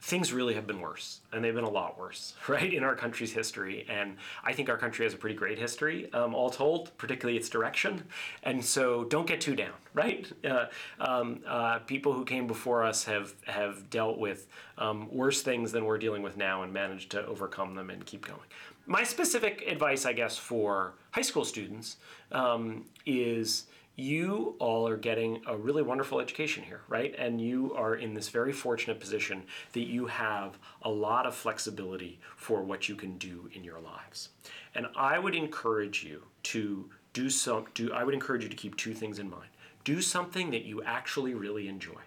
things 0.00 0.32
really 0.32 0.54
have 0.54 0.66
been 0.66 0.80
worse, 0.80 1.20
and 1.32 1.42
they've 1.42 1.54
been 1.54 1.62
a 1.62 1.70
lot 1.70 1.96
worse, 1.96 2.34
right, 2.48 2.74
in 2.74 2.82
our 2.82 2.96
country's 2.96 3.32
history. 3.32 3.86
And 3.88 4.16
I 4.42 4.52
think 4.52 4.68
our 4.68 4.76
country 4.76 5.06
has 5.06 5.14
a 5.14 5.16
pretty 5.16 5.36
great 5.36 5.56
history, 5.56 6.12
um, 6.12 6.34
all 6.34 6.50
told, 6.50 6.96
particularly 6.98 7.38
its 7.38 7.48
direction. 7.48 8.02
And 8.42 8.64
so 8.64 9.04
don't 9.04 9.26
get 9.28 9.40
too 9.40 9.54
down, 9.54 9.74
right? 9.94 10.26
Uh, 10.44 10.66
um, 10.98 11.42
uh, 11.46 11.78
people 11.80 12.12
who 12.12 12.24
came 12.24 12.48
before 12.48 12.82
us 12.82 13.04
have, 13.04 13.34
have 13.46 13.88
dealt 13.88 14.18
with 14.18 14.48
um, 14.78 15.08
worse 15.14 15.42
things 15.42 15.70
than 15.70 15.84
we're 15.84 15.98
dealing 15.98 16.22
with 16.22 16.36
now 16.36 16.64
and 16.64 16.72
managed 16.72 17.10
to 17.12 17.24
overcome 17.24 17.76
them 17.76 17.90
and 17.90 18.04
keep 18.04 18.26
going. 18.26 18.40
My 18.88 19.02
specific 19.02 19.64
advice, 19.66 20.06
I 20.06 20.12
guess, 20.12 20.38
for 20.38 20.94
high 21.10 21.22
school 21.22 21.44
students 21.44 21.96
um, 22.30 22.84
is 23.04 23.66
you 23.96 24.54
all 24.60 24.86
are 24.86 24.96
getting 24.96 25.42
a 25.48 25.56
really 25.56 25.82
wonderful 25.82 26.20
education 26.20 26.62
here, 26.62 26.82
right? 26.88 27.12
And 27.18 27.40
you 27.40 27.74
are 27.74 27.96
in 27.96 28.14
this 28.14 28.28
very 28.28 28.52
fortunate 28.52 29.00
position 29.00 29.42
that 29.72 29.88
you 29.88 30.06
have 30.06 30.58
a 30.82 30.90
lot 30.90 31.26
of 31.26 31.34
flexibility 31.34 32.20
for 32.36 32.62
what 32.62 32.88
you 32.88 32.94
can 32.94 33.18
do 33.18 33.50
in 33.54 33.64
your 33.64 33.80
lives. 33.80 34.28
And 34.76 34.86
I 34.94 35.18
would 35.18 35.34
encourage 35.34 36.04
you 36.04 36.22
to 36.44 36.88
do 37.12 37.28
some 37.28 37.64
do 37.74 37.92
I 37.92 38.04
would 38.04 38.14
encourage 38.14 38.44
you 38.44 38.48
to 38.50 38.56
keep 38.56 38.76
two 38.76 38.94
things 38.94 39.18
in 39.18 39.28
mind. 39.28 39.48
Do 39.82 40.00
something 40.00 40.50
that 40.50 40.64
you 40.64 40.82
actually 40.84 41.34
really 41.34 41.66
enjoy. 41.66 42.02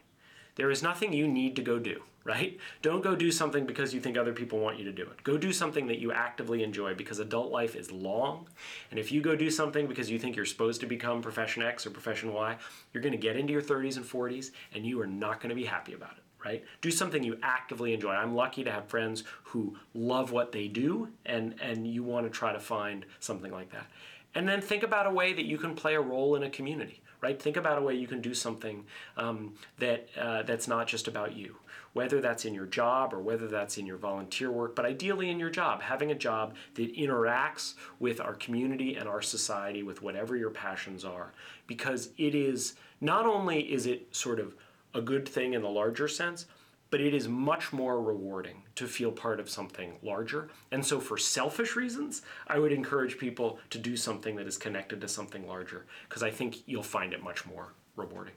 There 0.55 0.71
is 0.71 0.81
nothing 0.81 1.11
you 1.11 1.27
need 1.27 1.55
to 1.57 1.61
go 1.61 1.79
do, 1.79 2.03
right? 2.23 2.57
Don't 2.81 3.03
go 3.03 3.15
do 3.15 3.31
something 3.31 3.65
because 3.65 3.93
you 3.93 3.99
think 3.99 4.17
other 4.17 4.33
people 4.33 4.59
want 4.59 4.77
you 4.77 4.85
to 4.85 4.91
do 4.91 5.03
it. 5.03 5.23
Go 5.23 5.37
do 5.37 5.53
something 5.53 5.87
that 5.87 5.99
you 5.99 6.11
actively 6.11 6.63
enjoy 6.63 6.93
because 6.93 7.19
adult 7.19 7.51
life 7.51 7.75
is 7.75 7.91
long. 7.91 8.47
And 8.91 8.99
if 8.99 9.11
you 9.11 9.21
go 9.21 9.35
do 9.35 9.49
something 9.49 9.87
because 9.87 10.09
you 10.09 10.19
think 10.19 10.35
you're 10.35 10.45
supposed 10.45 10.81
to 10.81 10.87
become 10.87 11.21
profession 11.21 11.63
X 11.63 11.85
or 11.85 11.91
profession 11.91 12.33
Y, 12.33 12.57
you're 12.93 13.03
going 13.03 13.13
to 13.13 13.17
get 13.17 13.35
into 13.35 13.53
your 13.53 13.61
30s 13.61 13.97
and 13.97 14.05
40s 14.05 14.51
and 14.73 14.85
you 14.85 14.99
are 15.01 15.07
not 15.07 15.39
going 15.39 15.49
to 15.49 15.55
be 15.55 15.65
happy 15.65 15.93
about 15.93 16.11
it. 16.11 16.23
Right? 16.43 16.63
Do 16.79 16.89
something 16.89 17.21
you 17.21 17.37
actively 17.43 17.93
enjoy. 17.93 18.11
I'm 18.11 18.33
lucky 18.33 18.63
to 18.63 18.71
have 18.71 18.87
friends 18.87 19.25
who 19.43 19.75
love 19.93 20.31
what 20.31 20.53
they 20.53 20.69
do, 20.69 21.09
and, 21.25 21.53
and 21.61 21.85
you 21.85 22.01
want 22.01 22.27
to 22.27 22.29
try 22.29 22.53
to 22.53 22.61
find 22.61 23.05
something 23.19 23.51
like 23.51 23.73
that. 23.73 23.87
And 24.35 24.47
then 24.47 24.61
think 24.61 24.83
about 24.83 25.05
a 25.05 25.11
way 25.11 25.33
that 25.33 25.43
you 25.43 25.57
can 25.57 25.75
play 25.75 25.95
a 25.95 26.01
role 26.01 26.37
in 26.37 26.43
a 26.43 26.49
community 26.49 27.01
right? 27.21 27.41
Think 27.41 27.57
about 27.57 27.77
a 27.77 27.81
way 27.81 27.95
you 27.95 28.07
can 28.07 28.21
do 28.21 28.33
something 28.33 28.85
um, 29.17 29.53
that 29.79 30.07
uh, 30.19 30.43
that's 30.43 30.67
not 30.67 30.87
just 30.87 31.07
about 31.07 31.35
you, 31.35 31.55
whether 31.93 32.21
that's 32.21 32.45
in 32.45 32.53
your 32.53 32.65
job 32.65 33.13
or 33.13 33.19
whether 33.19 33.47
that's 33.47 33.77
in 33.77 33.85
your 33.85 33.97
volunteer 33.97 34.51
work, 34.51 34.75
but 34.75 34.85
ideally 34.85 35.29
in 35.29 35.39
your 35.39 35.49
job, 35.49 35.81
having 35.81 36.11
a 36.11 36.15
job 36.15 36.55
that 36.75 36.95
interacts 36.95 37.73
with 37.99 38.21
our 38.21 38.33
community 38.35 38.95
and 38.95 39.07
our 39.09 39.21
society 39.21 39.83
with 39.83 40.01
whatever 40.01 40.35
your 40.35 40.49
passions 40.49 41.03
are, 41.03 41.33
because 41.67 42.09
it 42.17 42.35
is 42.35 42.75
not 43.01 43.25
only 43.25 43.61
is 43.71 43.85
it 43.85 44.07
sort 44.15 44.39
of 44.39 44.55
a 44.93 45.01
good 45.01 45.27
thing 45.27 45.53
in 45.53 45.61
the 45.61 45.69
larger 45.69 46.07
sense, 46.07 46.45
but 46.91 47.01
it 47.01 47.13
is 47.13 47.27
much 47.27 47.71
more 47.71 48.01
rewarding 48.01 48.63
to 48.75 48.87
feel 48.87 49.11
part 49.11 49.39
of 49.39 49.49
something 49.49 49.93
larger. 50.01 50.49
And 50.71 50.85
so, 50.85 50.99
for 50.99 51.17
selfish 51.17 51.75
reasons, 51.75 52.21
I 52.47 52.59
would 52.59 52.71
encourage 52.71 53.17
people 53.17 53.59
to 53.69 53.77
do 53.77 53.95
something 53.95 54.35
that 54.37 54.47
is 54.47 54.57
connected 54.57 55.01
to 55.01 55.07
something 55.07 55.47
larger 55.47 55.85
because 56.07 56.23
I 56.23 56.31
think 56.31 56.67
you'll 56.67 56.83
find 56.83 57.13
it 57.13 57.23
much 57.23 57.45
more 57.45 57.73
rewarding. 57.95 58.33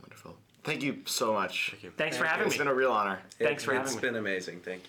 Wonderful. 0.00 0.36
Thank 0.64 0.82
you 0.82 0.98
so 1.06 1.32
much. 1.32 1.70
Thank 1.70 1.82
you. 1.82 1.92
Thanks 1.96 2.16
for 2.16 2.24
having 2.24 2.46
It's 2.46 2.52
me. 2.52 2.54
It's 2.56 2.58
been 2.58 2.68
a 2.68 2.74
real 2.74 2.92
honor. 2.92 3.18
Thanks 3.38 3.64
for 3.64 3.72
It- 3.72 3.78
having 3.78 3.92
It's 3.92 4.00
been 4.00 4.16
amazing. 4.16 4.60
Thank 4.60 4.84
you. 4.84 4.88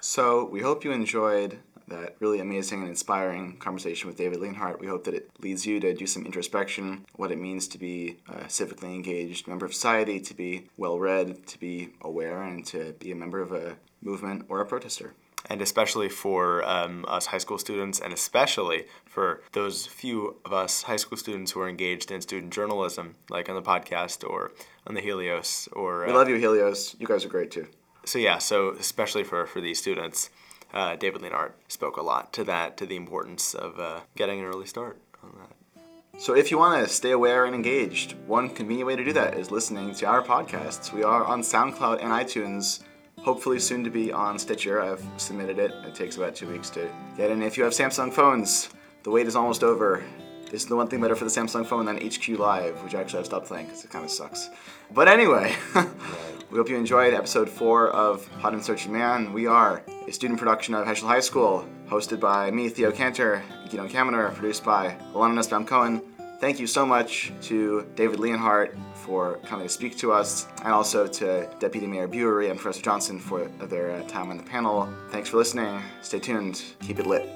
So 0.00 0.44
we 0.46 0.60
hope 0.60 0.84
you 0.84 0.90
enjoyed 0.92 1.60
that 1.92 2.16
really 2.20 2.40
amazing 2.40 2.80
and 2.80 2.88
inspiring 2.88 3.56
conversation 3.58 4.08
with 4.08 4.16
David 4.16 4.40
Leonhardt. 4.40 4.80
We 4.80 4.86
hope 4.86 5.04
that 5.04 5.14
it 5.14 5.30
leads 5.40 5.66
you 5.66 5.78
to 5.80 5.94
do 5.94 6.06
some 6.06 6.24
introspection, 6.26 7.04
what 7.16 7.30
it 7.30 7.38
means 7.38 7.68
to 7.68 7.78
be 7.78 8.18
a 8.28 8.44
civically 8.44 8.94
engaged 8.94 9.46
member 9.46 9.66
of 9.66 9.74
society, 9.74 10.20
to 10.20 10.34
be 10.34 10.68
well 10.76 10.98
read, 10.98 11.46
to 11.46 11.58
be 11.58 11.90
aware, 12.00 12.42
and 12.42 12.64
to 12.66 12.94
be 12.98 13.12
a 13.12 13.16
member 13.16 13.40
of 13.40 13.52
a 13.52 13.76
movement 14.02 14.46
or 14.48 14.60
a 14.60 14.66
protester. 14.66 15.14
and 15.50 15.60
especially 15.60 16.08
for 16.08 16.62
um, 16.68 17.04
us 17.08 17.26
high 17.26 17.38
school 17.38 17.58
students, 17.58 17.98
and 18.00 18.12
especially 18.12 18.86
for 19.04 19.42
those 19.52 19.86
few 19.86 20.36
of 20.44 20.52
us 20.52 20.82
high 20.82 20.96
school 20.96 21.18
students 21.18 21.50
who 21.52 21.60
are 21.60 21.68
engaged 21.68 22.12
in 22.12 22.20
student 22.20 22.52
journalism, 22.52 23.16
like 23.28 23.48
on 23.48 23.56
the 23.56 23.62
podcast 23.62 24.18
or 24.28 24.52
on 24.86 24.94
the 24.94 25.00
Helios. 25.00 25.68
Or 25.72 26.06
We 26.06 26.12
love 26.12 26.28
you, 26.28 26.36
Helios. 26.36 26.94
You 27.00 27.08
guys 27.08 27.24
are 27.24 27.28
great 27.28 27.50
too. 27.50 27.66
so 28.04 28.18
yeah, 28.18 28.38
so 28.38 28.70
especially 28.78 29.24
for 29.24 29.44
for 29.46 29.60
these 29.60 29.78
students, 29.80 30.30
uh, 30.72 30.96
David 30.96 31.22
Leonhardt 31.22 31.54
spoke 31.68 31.96
a 31.96 32.02
lot 32.02 32.32
to 32.34 32.44
that, 32.44 32.76
to 32.78 32.86
the 32.86 32.96
importance 32.96 33.54
of 33.54 33.78
uh, 33.78 34.00
getting 34.16 34.40
an 34.40 34.46
early 34.46 34.66
start 34.66 34.98
on 35.22 35.32
that. 35.38 36.20
So 36.20 36.34
if 36.34 36.50
you 36.50 36.58
want 36.58 36.86
to 36.86 36.92
stay 36.92 37.10
aware 37.10 37.46
and 37.46 37.54
engaged, 37.54 38.14
one 38.26 38.50
convenient 38.50 38.86
way 38.86 38.96
to 38.96 39.04
do 39.04 39.12
that 39.14 39.34
is 39.34 39.50
listening 39.50 39.94
to 39.94 40.06
our 40.06 40.22
podcasts. 40.22 40.92
We 40.92 41.02
are 41.02 41.24
on 41.24 41.40
SoundCloud 41.40 42.02
and 42.02 42.12
iTunes. 42.12 42.82
Hopefully 43.20 43.58
soon 43.58 43.82
to 43.84 43.90
be 43.90 44.12
on 44.12 44.38
Stitcher. 44.38 44.82
I've 44.82 45.04
submitted 45.16 45.58
it. 45.58 45.72
It 45.86 45.94
takes 45.94 46.16
about 46.16 46.34
two 46.34 46.48
weeks 46.48 46.70
to 46.70 46.88
get 47.16 47.30
in. 47.30 47.42
If 47.42 47.56
you 47.56 47.64
have 47.64 47.72
Samsung 47.72 48.12
phones, 48.12 48.68
the 49.04 49.10
wait 49.10 49.26
is 49.26 49.36
almost 49.36 49.64
over. 49.64 50.04
This 50.50 50.64
is 50.64 50.68
the 50.68 50.76
one 50.76 50.86
thing 50.86 51.00
better 51.00 51.16
for 51.16 51.24
the 51.24 51.30
Samsung 51.30 51.64
phone 51.66 51.86
than 51.86 51.96
HQ 51.96 52.28
Live, 52.38 52.82
which 52.84 52.94
actually 52.94 53.20
I've 53.20 53.26
stopped 53.26 53.46
playing 53.46 53.66
because 53.66 53.84
it 53.84 53.90
kind 53.90 54.04
of 54.04 54.10
sucks. 54.10 54.50
But 54.92 55.08
anyway, 55.08 55.56
we 56.52 56.58
hope 56.58 56.68
you 56.68 56.76
enjoyed 56.76 57.14
episode 57.14 57.48
four 57.48 57.88
of 57.88 58.28
Pod 58.40 58.52
in 58.52 58.62
Search 58.62 58.84
of 58.84 58.90
Man. 58.90 59.32
We 59.32 59.46
are 59.46 59.82
a 60.06 60.12
student 60.12 60.38
production 60.38 60.74
of 60.74 60.86
Heschel 60.86 61.06
High 61.06 61.20
School, 61.20 61.66
hosted 61.88 62.20
by 62.20 62.50
me, 62.50 62.68
Theo 62.68 62.92
Cantor, 62.92 63.42
Guido 63.70 63.88
Kaminer, 63.88 64.34
produced 64.34 64.62
by 64.62 64.94
Alana 65.14 65.34
Nussbaum 65.34 65.64
Cohen. 65.64 66.02
Thank 66.42 66.60
you 66.60 66.66
so 66.66 66.84
much 66.84 67.32
to 67.42 67.86
David 67.94 68.20
Leonhardt 68.20 68.76
for 68.96 69.38
coming 69.46 69.66
to 69.66 69.72
speak 69.72 69.96
to 69.98 70.12
us, 70.12 70.46
and 70.58 70.74
also 70.74 71.06
to 71.06 71.48
Deputy 71.58 71.86
Mayor 71.86 72.06
Buery 72.06 72.50
and 72.50 72.60
Professor 72.60 72.82
Johnson 72.82 73.18
for 73.18 73.46
their 73.68 73.92
uh, 73.92 74.02
time 74.02 74.30
on 74.30 74.36
the 74.36 74.42
panel. 74.42 74.92
Thanks 75.10 75.30
for 75.30 75.38
listening. 75.38 75.82
Stay 76.02 76.18
tuned. 76.18 76.62
Keep 76.82 76.98
it 76.98 77.06
lit. 77.06 77.31